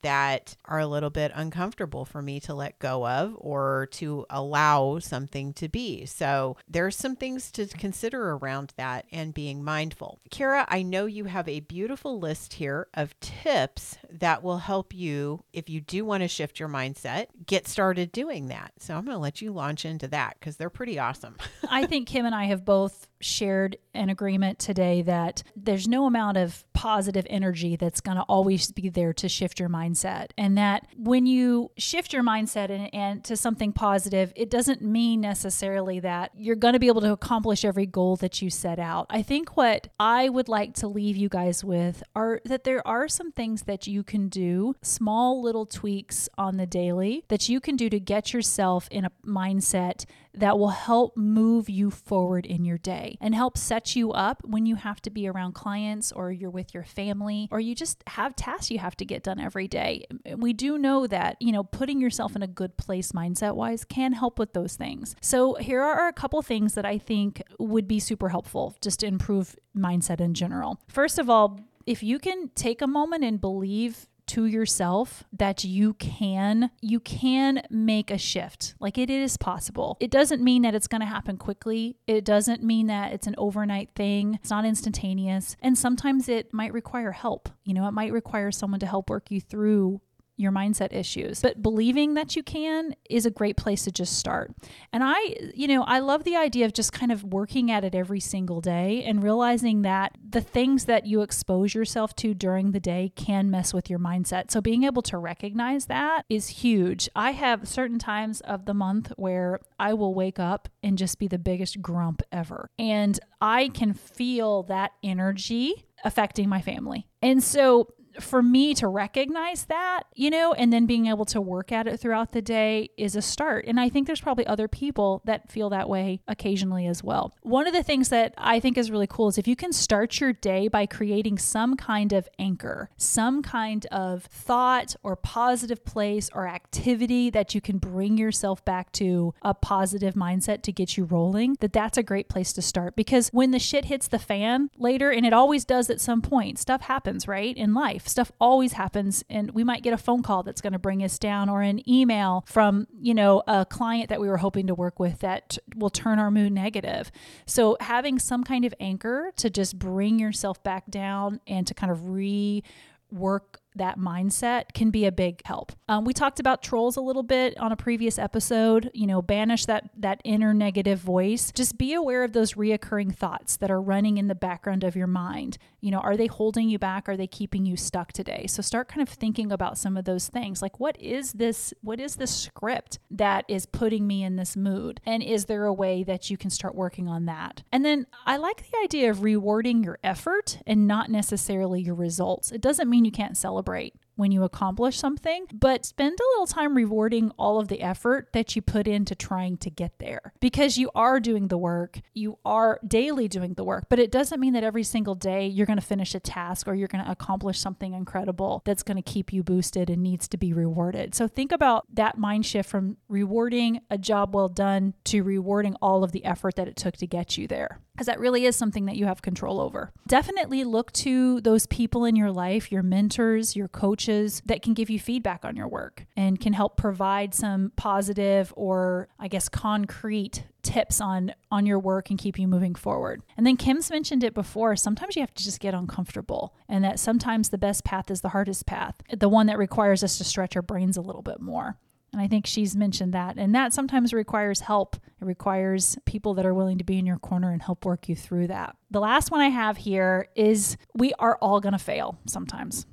that 0.02 0.56
are 0.66 0.80
a 0.80 0.88
little 0.88 1.10
bit 1.10 1.32
uncomfortable 1.36 2.06
for 2.06 2.22
me 2.22 2.40
to 2.40 2.54
let 2.54 2.80
go 2.80 3.06
of 3.08 3.36
or 3.38 3.88
to 3.92 4.26
allow 4.30 5.00
something 5.00 5.54
to 5.54 5.68
be. 5.68 6.06
So 6.06 6.58
there's 6.68 6.96
some 6.96 7.16
things 7.16 7.52
to 7.52 7.68
consider 7.68 8.32
around 8.32 8.74
that 8.78 9.06
and 9.12 9.34
being 9.34 9.64
mindful. 9.64 10.20
Cara, 10.32 10.66
I 10.70 10.84
know 10.84 11.06
you 11.06 11.26
have 11.26 11.48
a 11.48 11.60
beautiful 11.60 12.20
list 12.20 12.54
here 12.54 12.88
of 12.94 13.20
tips 13.20 13.98
that 14.10 14.42
will 14.42 14.60
help 14.60 14.94
you 14.94 15.44
if 15.52 15.70
you 15.70 15.82
do 15.82 16.06
want 16.06 16.24
to 16.24 16.28
shift 16.28 16.60
your 16.60 16.70
mindset, 16.70 17.28
get 17.46 17.68
started 17.68 18.12
doing 18.12 18.48
that. 18.48 18.72
So 18.80 18.96
I'm 18.96 19.06
going 19.06 19.16
to 19.16 19.22
let 19.22 19.42
you 19.42 19.52
launch 19.52 19.86
into 19.86 20.08
that 20.10 20.38
because 20.40 20.56
they're 20.56 20.70
pretty 20.70 20.98
awesome. 20.98 21.36
I 21.70 21.86
think 21.86 22.08
Kim 22.08 22.26
and 22.26 22.36
I 22.36 22.46
have 22.46 22.66
both 22.66 23.08
shared 23.24 23.78
an 23.94 24.10
agreement 24.10 24.60
today 24.60 25.02
that 25.04 25.44
there's 25.56 25.88
no 25.88 26.06
amount 26.06 26.38
of 26.38 26.66
positive 26.74 27.26
energy 27.30 27.76
that's 27.76 28.02
going 28.02 28.18
to 28.18 28.24
always 28.24 28.72
be 28.72 28.90
there 28.90 29.14
to 29.14 29.30
shift 29.30 29.60
your 29.60 29.70
mindset. 29.70 30.28
And 30.38 30.58
that 30.58 30.88
when 30.98 31.26
you 31.26 31.72
shift 31.78 32.12
your 32.12 32.24
mindset 32.24 32.70
and, 32.70 32.94
and 32.94 33.24
to 33.26 33.38
something 33.38 33.72
positive, 33.72 34.34
it 34.36 34.50
doesn't 34.50 34.82
mean 34.82 35.22
necessarily 35.22 36.00
that 36.02 36.32
you're 36.36 36.56
going 36.56 36.74
to 36.74 36.80
be 36.80 36.88
able 36.88 37.02
to 37.02 37.12
accomplish 37.12 37.64
every 37.64 37.86
goal 37.86 38.16
that 38.18 38.42
you 38.42 38.50
set 38.50 38.80
out. 38.80 39.06
I 39.10 39.22
think 39.22 39.56
what 39.56 39.88
I 40.00 40.30
would 40.30 40.50
like 40.50 40.74
to 40.76 40.88
leave 40.88 41.16
you 41.16 41.30
guys 41.30 41.64
with 41.64 42.04
are 42.16 42.42
that 42.46 42.64
there 42.64 42.86
are 42.88 43.08
some 43.08 43.32
things 43.32 43.64
that 43.64 43.88
you 43.88 44.04
can 44.04 44.28
do, 44.28 44.76
small 44.82 45.42
little 45.42 45.66
tweaks 45.66 46.28
on 46.38 46.58
the 46.58 46.66
daily 46.66 47.24
that 47.28 47.48
you 47.48 47.60
can 47.60 47.76
do 47.76 47.90
to 47.90 48.00
get 48.00 48.34
yourself 48.34 48.88
in 48.92 49.06
a 49.06 49.12
mindset 49.26 50.06
that 50.36 50.58
will 50.58 50.70
help 50.70 51.16
move 51.16 51.70
you 51.70 51.92
forward 51.92 52.46
in 52.46 52.66
your 52.66 52.78
day 52.78 53.18
and 53.22 53.36
help 53.36 53.58
set 53.58 53.96
you 53.96 54.12
up 54.12 54.42
when 54.44 54.66
you 54.66 54.76
have 54.76 55.02
to 55.02 55.10
be 55.10 55.28
around 55.28 55.54
clients 55.54 56.12
or 56.12 56.32
you're 56.32 56.50
with 56.50 56.74
your 56.74 56.84
family 56.84 57.48
or 57.52 57.60
you 57.60 57.76
just 57.76 58.04
have 58.08 58.36
tasks 58.36 58.72
you 58.72 58.80
have 58.80 58.96
to 58.98 59.06
get 59.06 59.24
done 59.24 59.40
every 59.40 59.68
day. 59.68 60.06
We 60.36 60.54
do 60.54 60.78
know 60.78 61.08
that, 61.08 61.38
you 61.40 61.52
know, 61.52 61.64
putting 61.64 62.00
yourself 62.00 62.36
in 62.36 62.42
a 62.42 62.48
good 62.48 62.78
place 62.78 63.12
mindset 63.12 63.56
wise 63.56 63.86
can 63.86 64.14
help 64.14 64.40
with 64.40 64.54
those 64.54 64.76
things. 64.76 65.16
So, 65.22 65.56
here 65.56 65.82
are 65.82 66.08
a 66.08 66.14
couple 66.14 66.42
things 66.42 66.74
that 66.74 66.86
I 66.86 66.98
think 66.98 67.42
would 67.60 67.88
be 67.88 68.00
super 68.00 68.30
helpful 68.30 68.76
just 68.82 69.00
to 69.02 69.08
improve 69.08 69.56
mindset 69.76 70.20
in 70.20 70.34
general. 70.34 70.80
First 70.88 71.20
of 71.20 71.30
all, 71.30 71.60
if 71.86 72.02
you 72.02 72.20
can 72.20 72.50
take 72.56 72.82
a 72.82 72.88
moment 72.88 73.24
and 73.24 73.40
believe 73.40 74.08
to 74.28 74.46
yourself 74.46 75.24
that 75.32 75.64
you 75.64 75.94
can 75.96 76.72
you 76.82 77.00
can 77.00 77.64
make 77.70 78.12
a 78.12 78.18
shift. 78.18 78.76
Like 78.80 78.98
it 78.98 79.10
is 79.10 79.38
possible. 79.38 79.98
It 80.00 80.12
doesn't 80.12 80.44
mean 80.44 80.62
that 80.64 80.76
it's 80.76 80.88
going 80.88 81.02
to 81.02 81.08
happen 81.08 81.38
quickly. 81.38 81.98
It 82.08 82.26
doesn't 82.26 82.64
mean 82.64 82.88
that 82.88 83.14
it's 83.14 83.28
an 83.28 83.36
overnight 83.38 83.90
thing. 83.96 84.36
It's 84.36 84.50
not 84.50 84.66
instantaneous. 84.66 85.56
And 85.62 85.78
sometimes 85.78 86.30
it 86.30 86.54
might 86.54 86.74
require 86.74 87.12
help. 87.12 87.50
You 87.64 87.74
know 87.74 87.88
it 87.88 87.92
might 87.92 88.14
require 88.14 88.52
someone 88.52 88.80
to 88.80 88.88
help 88.88 89.10
work 89.10 89.32
you 89.32 89.42
through 89.42 90.02
your 90.38 90.52
mindset 90.52 90.94
issues. 90.94 91.42
But 91.42 91.62
believing 91.62 92.16
that 92.16 92.36
you 92.36 92.44
can 92.44 92.96
is 93.10 93.26
a 93.26 93.32
great 93.32 93.58
place 93.58 93.84
to 93.84 93.92
just 93.92 94.18
start. 94.18 94.52
And 94.92 95.04
I, 95.06 95.18
you 95.54 95.68
know, 95.68 95.84
I 95.84 96.00
love 96.00 96.24
the 96.24 96.36
idea 96.36 96.66
of 96.66 96.74
just 96.74 96.92
kind 96.92 97.12
of 97.12 97.24
working 97.24 97.70
at 97.70 97.84
it 97.84 97.94
every 97.94 98.20
single 98.20 98.62
day 98.62 99.04
and 99.04 99.24
realizing 99.24 99.84
that 99.84 100.18
the 100.28 100.42
things 100.42 100.86
that 100.86 101.06
you 101.06 101.22
expose 101.22 101.74
yourself 101.74 102.16
to 102.18 102.34
during 102.34 102.72
the 102.72 102.80
day 102.80 103.12
can 103.16 103.52
mess 103.52 103.74
with 103.74 103.90
your 103.90 104.00
mindset. 104.00 104.50
So 104.50 104.62
being 104.62 104.84
able 104.84 105.04
to 105.04 105.18
recognize 105.18 105.86
that 105.86 106.26
is 106.30 106.48
huge. 106.48 107.10
I 107.16 107.32
have 107.32 107.68
certain 107.68 108.00
times 108.00 108.42
of 108.42 108.66
the 108.66 108.74
month 108.74 109.12
where 109.16 109.60
I 109.80 109.94
will 109.94 110.14
wake 110.14 110.40
up 110.40 110.68
and 110.82 110.98
just 110.98 111.20
be 111.20 111.28
the 111.28 111.38
biggest 111.38 111.82
grump 111.82 112.24
ever. 112.32 112.70
And 112.80 113.20
I 113.40 113.70
can 113.70 113.94
feel 113.94 114.64
that 114.64 114.92
energy 115.04 115.86
affecting 116.04 116.50
my 116.50 116.62
family. 116.62 117.08
And 117.22 117.44
so 117.44 117.88
for 118.20 118.42
me 118.42 118.74
to 118.76 118.88
recognize 118.88 119.66
that, 119.66 120.04
you 120.16 120.30
know, 120.30 120.54
and 120.54 120.72
then 120.72 120.86
being 120.86 121.08
able 121.08 121.26
to 121.26 121.42
work 121.42 121.72
at 121.72 121.88
it 121.88 122.00
throughout 122.00 122.32
the 122.32 122.42
day 122.42 122.90
is 122.98 123.16
a 123.16 123.22
start. 123.22 123.66
And 123.68 123.80
I 123.80 123.90
think 123.90 124.08
there's 124.08 124.22
probably 124.22 124.46
other 124.48 124.68
people 124.68 125.22
that 125.26 125.52
feel 125.52 125.70
that 125.70 125.90
way 125.90 126.22
occasionally 126.28 126.88
as 126.88 127.04
well. 127.04 127.34
One 127.42 127.68
of 127.68 127.74
the 127.74 127.84
things 127.84 128.10
that 128.10 128.34
I 128.38 128.60
think 128.60 128.78
is 128.78 128.92
really 128.92 129.08
cool 129.08 129.28
is 129.30 129.38
if 129.38 129.48
you 129.48 129.56
can 129.56 129.74
start 129.74 130.20
your 130.20 130.34
day 130.34 130.68
by 130.68 130.86
creating 130.86 131.38
some 131.38 131.76
kind 131.76 132.14
of 132.14 132.28
anchor, 132.40 132.90
some 132.98 133.42
kind 133.42 133.86
of 133.88 134.24
thought 134.24 134.96
or 135.04 135.16
positive 135.16 135.84
place 135.86 136.30
or 136.34 136.48
activity 136.48 137.30
that 137.30 137.56
you 137.56 137.62
can 137.62 137.78
bring 137.78 138.18
yourself 138.18 138.64
back 138.66 138.92
to 138.94 139.34
a 139.42 139.54
positive 139.54 140.14
mindset 140.16 140.62
to 140.64 140.72
get 140.72 140.98
you 140.98 141.04
rolling, 141.04 141.56
that 141.60 141.74
that's 141.74 141.98
a 141.98 142.04
great 142.04 142.30
place 142.30 142.54
to 142.54 142.62
start 142.62 142.96
because 142.96 143.30
when 143.30 143.52
the 143.52 143.60
shit 143.60 143.86
hits 143.86 144.08
the 144.08 144.20
fan 144.20 144.70
later, 144.78 145.12
and 145.12 145.26
it 145.26 145.34
always 145.34 145.66
does 145.66 145.90
at 145.90 146.02
some 146.02 146.22
point, 146.22 146.60
stuff 146.60 146.82
happens, 146.82 147.28
right? 147.28 147.56
In 147.56 147.74
life 147.74 148.03
life. 148.04 148.10
Stuff 148.10 148.32
always 148.40 148.74
happens 148.74 149.24
and 149.30 149.52
we 149.52 149.64
might 149.64 149.84
get 149.84 149.94
a 149.94 149.98
phone 149.98 150.24
call 150.24 150.44
that's 150.44 150.62
going 150.62 150.74
to 150.74 150.80
bring 150.80 151.04
us 151.04 151.18
down 151.18 151.50
or 151.50 151.62
an 151.62 151.88
email 151.90 152.44
from, 152.48 152.88
you 153.00 153.14
know, 153.14 153.44
a 153.48 153.66
client 153.66 154.10
that 154.10 154.20
we 154.20 154.28
were 154.28 154.38
hoping 154.38 154.68
to 154.68 154.76
work 154.76 155.00
with 155.00 155.20
that 155.20 155.58
will 155.76 155.90
turn 155.90 156.20
our 156.20 156.32
mood 156.32 156.52
negative. 156.52 157.12
So 157.46 157.78
having 157.80 158.20
some 158.20 158.44
kind 158.44 158.66
of 158.66 158.74
anchor 158.80 159.32
to 159.38 159.50
just 159.50 159.80
bring 159.80 160.20
yourself 160.20 160.64
back 160.64 160.90
down 160.90 161.40
and 161.48 161.66
to 161.68 161.74
kind 161.74 161.92
of 161.92 162.00
rework 162.00 163.58
that 163.76 163.98
mindset 163.98 164.74
can 164.74 164.92
be 164.92 165.06
a 165.06 165.12
big 165.12 165.42
help. 165.46 165.72
Um, 165.88 166.06
we 166.06 166.14
talked 166.14 166.40
about 166.40 166.62
trolls 166.62 166.98
a 166.98 167.02
little 167.02 167.24
bit 167.24 167.58
on 167.58 167.72
a 167.72 167.76
previous 167.76 168.20
episode. 168.20 168.90
You 168.94 169.08
know, 169.08 169.22
banish 169.22 169.66
that 169.66 169.90
that 169.98 170.22
inner 170.24 170.54
negative 170.54 171.00
voice. 171.00 171.52
Just 171.52 171.78
be 171.78 171.94
aware 171.94 172.24
of 172.24 172.34
those 172.34 172.54
reoccurring 172.54 173.16
thoughts 173.16 173.58
that 173.58 173.72
are 173.72 173.82
running 173.82 174.18
in 174.18 174.28
the 174.28 174.36
background 174.36 174.84
of 174.84 174.96
your 174.96 175.08
mind. 175.08 175.58
You 175.82 175.92
know, 175.92 176.00
are 176.00 176.16
they 176.16 176.28
holding 176.28 176.70
you 176.70 176.80
back? 176.80 177.10
Are 177.10 177.18
they 177.18 177.28
keeping 177.28 177.66
you 177.66 177.76
stuck 177.76 178.14
today? 178.14 178.46
So 178.48 178.62
start 178.62 178.88
kind 178.88 179.02
of 179.02 179.10
thinking 179.10 179.52
about 179.52 179.78
some 179.78 179.98
of 179.98 180.06
those 180.06 180.28
things. 180.28 180.62
Like, 180.62 180.80
what 180.80 181.00
is 181.02 181.34
this? 181.34 181.74
What 181.82 182.00
is 182.00 182.16
this 182.16 182.36
script 182.36 183.00
that 183.12 183.46
is 183.48 183.66
putting 183.66 184.08
me 184.08 184.24
in 184.24 184.36
this 184.36 184.56
mood? 184.56 185.02
And 185.06 185.24
is 185.24 185.46
there 185.46 185.66
a 185.66 185.74
way 185.74 186.04
that 186.04 186.30
you 186.30 186.38
can 186.38 186.50
start 186.50 186.76
working 186.76 187.08
on 187.08 187.26
that? 187.26 187.64
And 187.72 187.84
then 187.84 188.08
I 188.26 188.38
like 188.38 188.70
the 188.70 188.78
idea 188.84 189.10
of 189.10 189.24
rewarding 189.24 189.84
your 189.84 190.00
effort 190.04 190.60
and 190.68 190.88
not 190.88 191.10
necessarily 191.10 191.82
your 191.82 191.96
results. 191.96 192.52
It 192.52 192.62
doesn't 192.62 192.90
mean 192.90 193.06
you 193.06 193.12
can't 193.12 193.36
celebrate 193.36 193.63
celebrate 193.64 193.96
when 194.16 194.32
you 194.32 194.44
accomplish 194.44 194.98
something, 194.98 195.48
but 195.52 195.86
spend 195.86 196.20
a 196.20 196.30
little 196.34 196.46
time 196.46 196.76
rewarding 196.76 197.32
all 197.32 197.60
of 197.60 197.68
the 197.68 197.82
effort 197.82 198.30
that 198.34 198.56
you 198.56 198.62
put 198.62 198.88
into 198.88 199.16
trying 199.16 199.58
to 199.58 199.72
get 199.72 199.98
there 199.98 200.34
because 200.40 200.78
you 200.78 200.92
are 200.94 201.20
doing 201.20 201.48
the 201.48 201.58
work. 201.58 202.00
You 202.14 202.38
are 202.46 202.80
daily 202.88 203.28
doing 203.28 203.56
the 203.56 203.64
work, 203.64 203.88
but 203.90 203.98
it 203.98 204.12
doesn't 204.12 204.40
mean 204.40 204.54
that 204.54 204.64
every 204.64 204.84
single 204.84 205.16
day 205.16 205.48
you're 205.48 205.66
going 205.66 205.80
to 205.80 205.86
finish 205.86 206.14
a 206.14 206.20
task 206.20 206.68
or 206.68 206.76
you're 206.76 206.88
going 206.88 207.04
to 207.04 207.10
accomplish 207.10 207.60
something 207.60 207.94
incredible 207.94 208.62
that's 208.66 208.84
going 208.84 209.02
to 209.02 209.12
keep 209.12 209.34
you 209.34 209.42
boosted 209.42 209.90
and 209.90 210.04
needs 210.04 210.28
to 210.28 210.38
be 210.38 210.54
rewarded. 210.54 211.16
So 211.16 211.28
think 211.28 211.52
about 211.52 211.88
that 211.96 212.18
mind 212.18 212.46
shift 212.46 212.70
from 212.70 212.98
rewarding 213.08 213.82
a 213.90 213.98
job 213.98 214.36
well 214.36 214.50
done 214.50 214.94
to 215.06 215.24
rewarding 215.24 215.76
all 215.82 216.04
of 216.04 216.12
the 216.12 216.24
effort 216.24 216.56
that 216.58 216.68
it 216.68 216.76
took 216.76 216.98
to 216.98 217.08
get 217.08 217.36
you 217.36 217.48
there 217.48 217.80
because 218.04 218.14
that 218.14 218.20
really 218.20 218.46
is 218.46 218.58
something 218.58 218.86
that 218.88 218.98
you 218.98 219.06
have 219.06 219.22
control 219.22 219.62
over. 219.62 219.94
Definitely 220.08 220.66
look 220.66 220.92
to 220.92 221.40
those 221.40 221.66
people 221.68 222.04
in 222.04 222.18
your 222.18 222.32
life, 222.32 222.70
your 222.70 222.84
mentors, 222.84 223.56
your 223.56 223.70
coaches 223.70 224.42
that 224.46 224.62
can 224.62 224.74
give 224.74 224.90
you 224.90 225.00
feedback 225.00 225.46
on 225.46 225.56
your 225.56 225.70
work 225.70 226.06
and 226.18 226.38
can 226.38 226.52
help 226.52 226.76
provide 226.76 227.34
some 227.34 227.72
positive 227.78 228.54
or 228.58 229.08
I 229.20 229.30
guess 229.30 229.48
concrete 229.48 230.44
tips 230.64 231.00
on 231.00 231.34
on 231.50 231.66
your 231.66 231.80
work 231.80 232.10
and 232.10 232.20
keep 232.20 232.38
you 232.38 232.46
moving 232.46 232.76
forward. 232.76 233.22
And 233.38 233.48
then 233.48 233.56
Kim's 233.56 233.90
mentioned 233.90 234.24
it 234.26 234.34
before, 234.34 234.76
sometimes 234.76 235.16
you 235.16 235.22
have 235.22 235.34
to 235.36 235.44
just 235.44 235.62
get 235.62 235.74
uncomfortable 235.74 236.54
and 236.68 236.84
that 236.84 237.00
sometimes 237.00 237.50
the 237.50 237.58
best 237.58 237.86
path 237.86 238.12
is 238.12 238.20
the 238.20 238.30
hardest 238.30 238.66
path, 238.66 239.02
the 239.18 239.30
one 239.30 239.48
that 239.48 239.58
requires 239.58 240.04
us 240.04 240.18
to 240.18 240.26
stretch 240.26 240.58
our 240.58 240.62
brains 240.62 240.98
a 240.98 241.02
little 241.02 241.22
bit 241.22 241.40
more. 241.40 241.78
And 242.14 242.22
I 242.22 242.28
think 242.28 242.46
she's 242.46 242.76
mentioned 242.76 243.14
that. 243.14 243.38
And 243.38 243.54
that 243.56 243.74
sometimes 243.74 244.14
requires 244.14 244.60
help. 244.62 244.96
It 244.96 245.26
requires 245.26 245.98
people 246.06 246.36
that 246.36 246.46
are 246.46 246.54
willing 246.54 246.78
to 246.78 246.84
be 246.84 247.00
in 247.00 247.08
your 247.08 247.18
corner 247.18 247.52
and 247.52 247.62
help 247.62 247.86
work 247.86 248.08
you 248.08 248.16
through 248.16 248.48
that. 248.48 248.78
The 248.92 249.00
last 249.02 249.32
one 249.32 249.42
I 249.42 249.50
have 249.50 249.78
here 249.78 250.28
is 250.36 250.78
we 250.94 251.14
are 251.18 251.38
all 251.42 251.60
going 251.60 251.74
to 251.74 251.80
fail 251.80 252.20
sometimes 252.28 252.86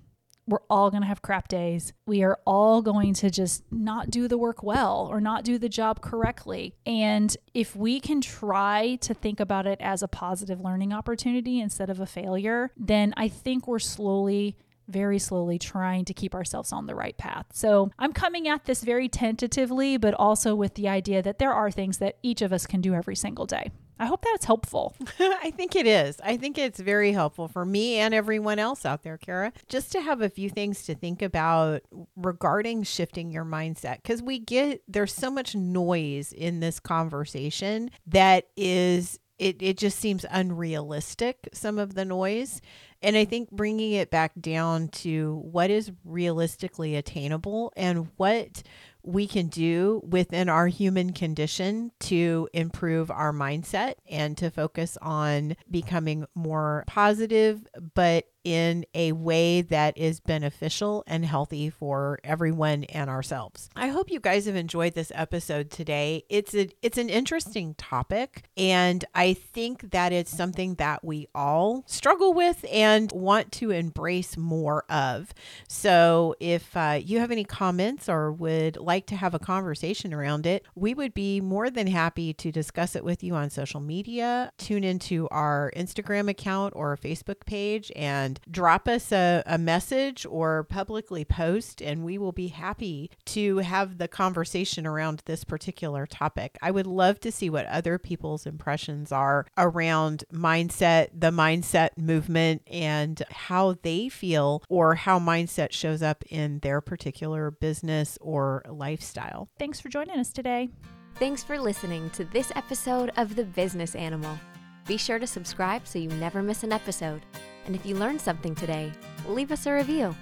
We're 0.46 0.58
all 0.68 0.90
going 0.90 1.02
to 1.02 1.06
have 1.06 1.22
crap 1.22 1.46
days. 1.46 1.92
We 2.06 2.24
are 2.24 2.40
all 2.44 2.82
going 2.82 3.14
to 3.14 3.30
just 3.30 3.62
not 3.70 4.10
do 4.10 4.26
the 4.26 4.38
work 4.38 4.62
well 4.64 5.06
or 5.08 5.20
not 5.20 5.44
do 5.44 5.58
the 5.58 5.68
job 5.68 6.00
correctly. 6.00 6.74
And 6.84 7.36
if 7.54 7.76
we 7.76 8.00
can 8.00 8.20
try 8.20 8.96
to 9.02 9.14
think 9.14 9.38
about 9.38 9.66
it 9.66 9.80
as 9.80 10.02
a 10.02 10.08
positive 10.08 10.60
learning 10.60 10.92
opportunity 10.92 11.60
instead 11.60 11.88
of 11.88 12.00
a 12.00 12.06
failure, 12.06 12.72
then 12.76 13.14
I 13.16 13.28
think 13.28 13.68
we're 13.68 13.78
slowly 13.78 14.56
very 14.90 15.18
slowly 15.18 15.58
trying 15.58 16.04
to 16.04 16.14
keep 16.14 16.34
ourselves 16.34 16.72
on 16.72 16.86
the 16.86 16.94
right 16.94 17.16
path. 17.16 17.46
So 17.52 17.90
I'm 17.98 18.12
coming 18.12 18.48
at 18.48 18.64
this 18.64 18.82
very 18.82 19.08
tentatively, 19.08 19.96
but 19.96 20.14
also 20.14 20.54
with 20.54 20.74
the 20.74 20.88
idea 20.88 21.22
that 21.22 21.38
there 21.38 21.52
are 21.52 21.70
things 21.70 21.98
that 21.98 22.18
each 22.22 22.42
of 22.42 22.52
us 22.52 22.66
can 22.66 22.80
do 22.80 22.94
every 22.94 23.16
single 23.16 23.46
day. 23.46 23.70
I 24.00 24.06
hope 24.06 24.24
that's 24.24 24.46
helpful. 24.46 24.96
I 25.20 25.52
think 25.54 25.76
it 25.76 25.86
is. 25.86 26.18
I 26.24 26.38
think 26.38 26.56
it's 26.56 26.80
very 26.80 27.12
helpful 27.12 27.48
for 27.48 27.66
me 27.66 27.96
and 27.96 28.14
everyone 28.14 28.58
else 28.58 28.86
out 28.86 29.02
there, 29.02 29.18
Cara, 29.18 29.52
just 29.68 29.92
to 29.92 30.00
have 30.00 30.22
a 30.22 30.30
few 30.30 30.48
things 30.48 30.84
to 30.84 30.94
think 30.94 31.20
about 31.20 31.82
regarding 32.16 32.84
shifting 32.84 33.30
your 33.30 33.44
mindset. 33.44 33.96
Because 33.96 34.22
we 34.22 34.38
get, 34.38 34.82
there's 34.88 35.12
so 35.12 35.30
much 35.30 35.54
noise 35.54 36.32
in 36.32 36.60
this 36.60 36.80
conversation 36.80 37.90
that 38.06 38.46
is, 38.56 39.18
it, 39.38 39.60
it 39.60 39.76
just 39.76 39.98
seems 39.98 40.24
unrealistic, 40.30 41.50
some 41.52 41.78
of 41.78 41.92
the 41.92 42.06
noise. 42.06 42.62
And 43.02 43.16
I 43.16 43.24
think 43.24 43.50
bringing 43.50 43.92
it 43.92 44.10
back 44.10 44.32
down 44.38 44.88
to 44.88 45.40
what 45.50 45.70
is 45.70 45.90
realistically 46.04 46.96
attainable 46.96 47.72
and 47.76 48.08
what 48.16 48.62
we 49.02 49.26
can 49.26 49.48
do 49.48 50.02
within 50.06 50.48
our 50.48 50.66
human 50.66 51.12
condition 51.12 51.92
to 52.00 52.48
improve 52.52 53.10
our 53.10 53.32
mindset 53.32 53.94
and 54.08 54.36
to 54.36 54.50
focus 54.50 54.98
on 55.00 55.56
becoming 55.70 56.26
more 56.34 56.84
positive, 56.86 57.66
but 57.94 58.26
in 58.44 58.84
a 58.94 59.12
way 59.12 59.62
that 59.62 59.96
is 59.96 60.20
beneficial 60.20 61.04
and 61.06 61.24
healthy 61.24 61.70
for 61.70 62.18
everyone 62.24 62.84
and 62.84 63.10
ourselves. 63.10 63.68
I 63.76 63.88
hope 63.88 64.10
you 64.10 64.20
guys 64.20 64.46
have 64.46 64.56
enjoyed 64.56 64.94
this 64.94 65.12
episode 65.14 65.70
today. 65.70 66.24
It's 66.28 66.54
a 66.54 66.68
it's 66.82 66.98
an 66.98 67.08
interesting 67.08 67.74
topic 67.74 68.44
and 68.56 69.04
I 69.14 69.34
think 69.34 69.90
that 69.90 70.12
it's 70.12 70.34
something 70.34 70.76
that 70.76 71.04
we 71.04 71.26
all 71.34 71.84
struggle 71.86 72.32
with 72.32 72.64
and 72.70 73.10
want 73.12 73.52
to 73.52 73.70
embrace 73.70 74.36
more 74.36 74.84
of. 74.88 75.34
So 75.68 76.34
if 76.40 76.76
uh, 76.76 77.00
you 77.02 77.18
have 77.18 77.30
any 77.30 77.44
comments 77.44 78.08
or 78.08 78.32
would 78.32 78.76
like 78.76 79.06
to 79.06 79.16
have 79.16 79.34
a 79.34 79.38
conversation 79.38 80.14
around 80.14 80.46
it, 80.46 80.64
we 80.74 80.94
would 80.94 81.14
be 81.14 81.40
more 81.40 81.70
than 81.70 81.86
happy 81.86 82.32
to 82.34 82.52
discuss 82.52 82.96
it 82.96 83.04
with 83.04 83.22
you 83.22 83.34
on 83.34 83.50
social 83.50 83.80
media. 83.80 84.52
Tune 84.58 84.84
into 84.84 85.28
our 85.30 85.72
Instagram 85.76 86.28
account 86.28 86.72
or 86.76 86.96
Facebook 86.96 87.44
page 87.46 87.92
and 87.96 88.29
and 88.30 88.40
drop 88.48 88.86
us 88.86 89.10
a, 89.10 89.42
a 89.46 89.58
message 89.58 90.24
or 90.24 90.62
publicly 90.64 91.24
post, 91.24 91.82
and 91.82 92.04
we 92.04 92.16
will 92.16 92.32
be 92.32 92.48
happy 92.48 93.10
to 93.24 93.58
have 93.58 93.98
the 93.98 94.06
conversation 94.06 94.86
around 94.86 95.22
this 95.24 95.42
particular 95.42 96.06
topic. 96.06 96.56
I 96.62 96.70
would 96.70 96.86
love 96.86 97.18
to 97.20 97.32
see 97.32 97.50
what 97.50 97.66
other 97.66 97.98
people's 97.98 98.46
impressions 98.46 99.10
are 99.10 99.46
around 99.58 100.24
mindset, 100.32 101.08
the 101.12 101.30
mindset 101.30 101.90
movement, 101.96 102.62
and 102.70 103.20
how 103.30 103.76
they 103.82 104.08
feel 104.08 104.62
or 104.68 104.94
how 104.94 105.18
mindset 105.18 105.72
shows 105.72 106.02
up 106.02 106.22
in 106.28 106.60
their 106.60 106.80
particular 106.80 107.50
business 107.50 108.16
or 108.20 108.62
lifestyle. 108.68 109.48
Thanks 109.58 109.80
for 109.80 109.88
joining 109.88 110.18
us 110.20 110.32
today. 110.32 110.68
Thanks 111.16 111.42
for 111.42 111.58
listening 111.58 112.10
to 112.10 112.24
this 112.26 112.52
episode 112.54 113.10
of 113.16 113.34
The 113.34 113.44
Business 113.44 113.96
Animal. 113.96 114.38
Be 114.86 114.96
sure 114.96 115.18
to 115.18 115.26
subscribe 115.26 115.86
so 115.86 115.98
you 115.98 116.08
never 116.08 116.42
miss 116.42 116.62
an 116.62 116.72
episode. 116.72 117.22
And 117.66 117.74
if 117.74 117.84
you 117.84 117.96
learned 117.96 118.20
something 118.20 118.54
today, 118.54 118.92
leave 119.26 119.52
us 119.52 119.66
a 119.66 119.72
review. 119.72 120.14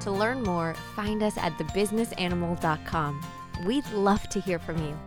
To 0.00 0.10
learn 0.10 0.42
more, 0.42 0.74
find 0.96 1.22
us 1.22 1.36
at 1.36 1.52
thebusinessanimal.com. 1.58 3.26
We'd 3.66 3.90
love 3.90 4.28
to 4.30 4.40
hear 4.40 4.58
from 4.58 4.78
you. 4.78 4.98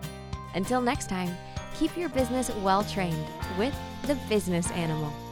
Until 0.53 0.81
next 0.81 1.09
time, 1.09 1.35
keep 1.75 1.97
your 1.97 2.09
business 2.09 2.51
well 2.57 2.83
trained 2.83 3.25
with 3.57 3.75
The 4.05 4.15
Business 4.29 4.69
Animal. 4.71 5.22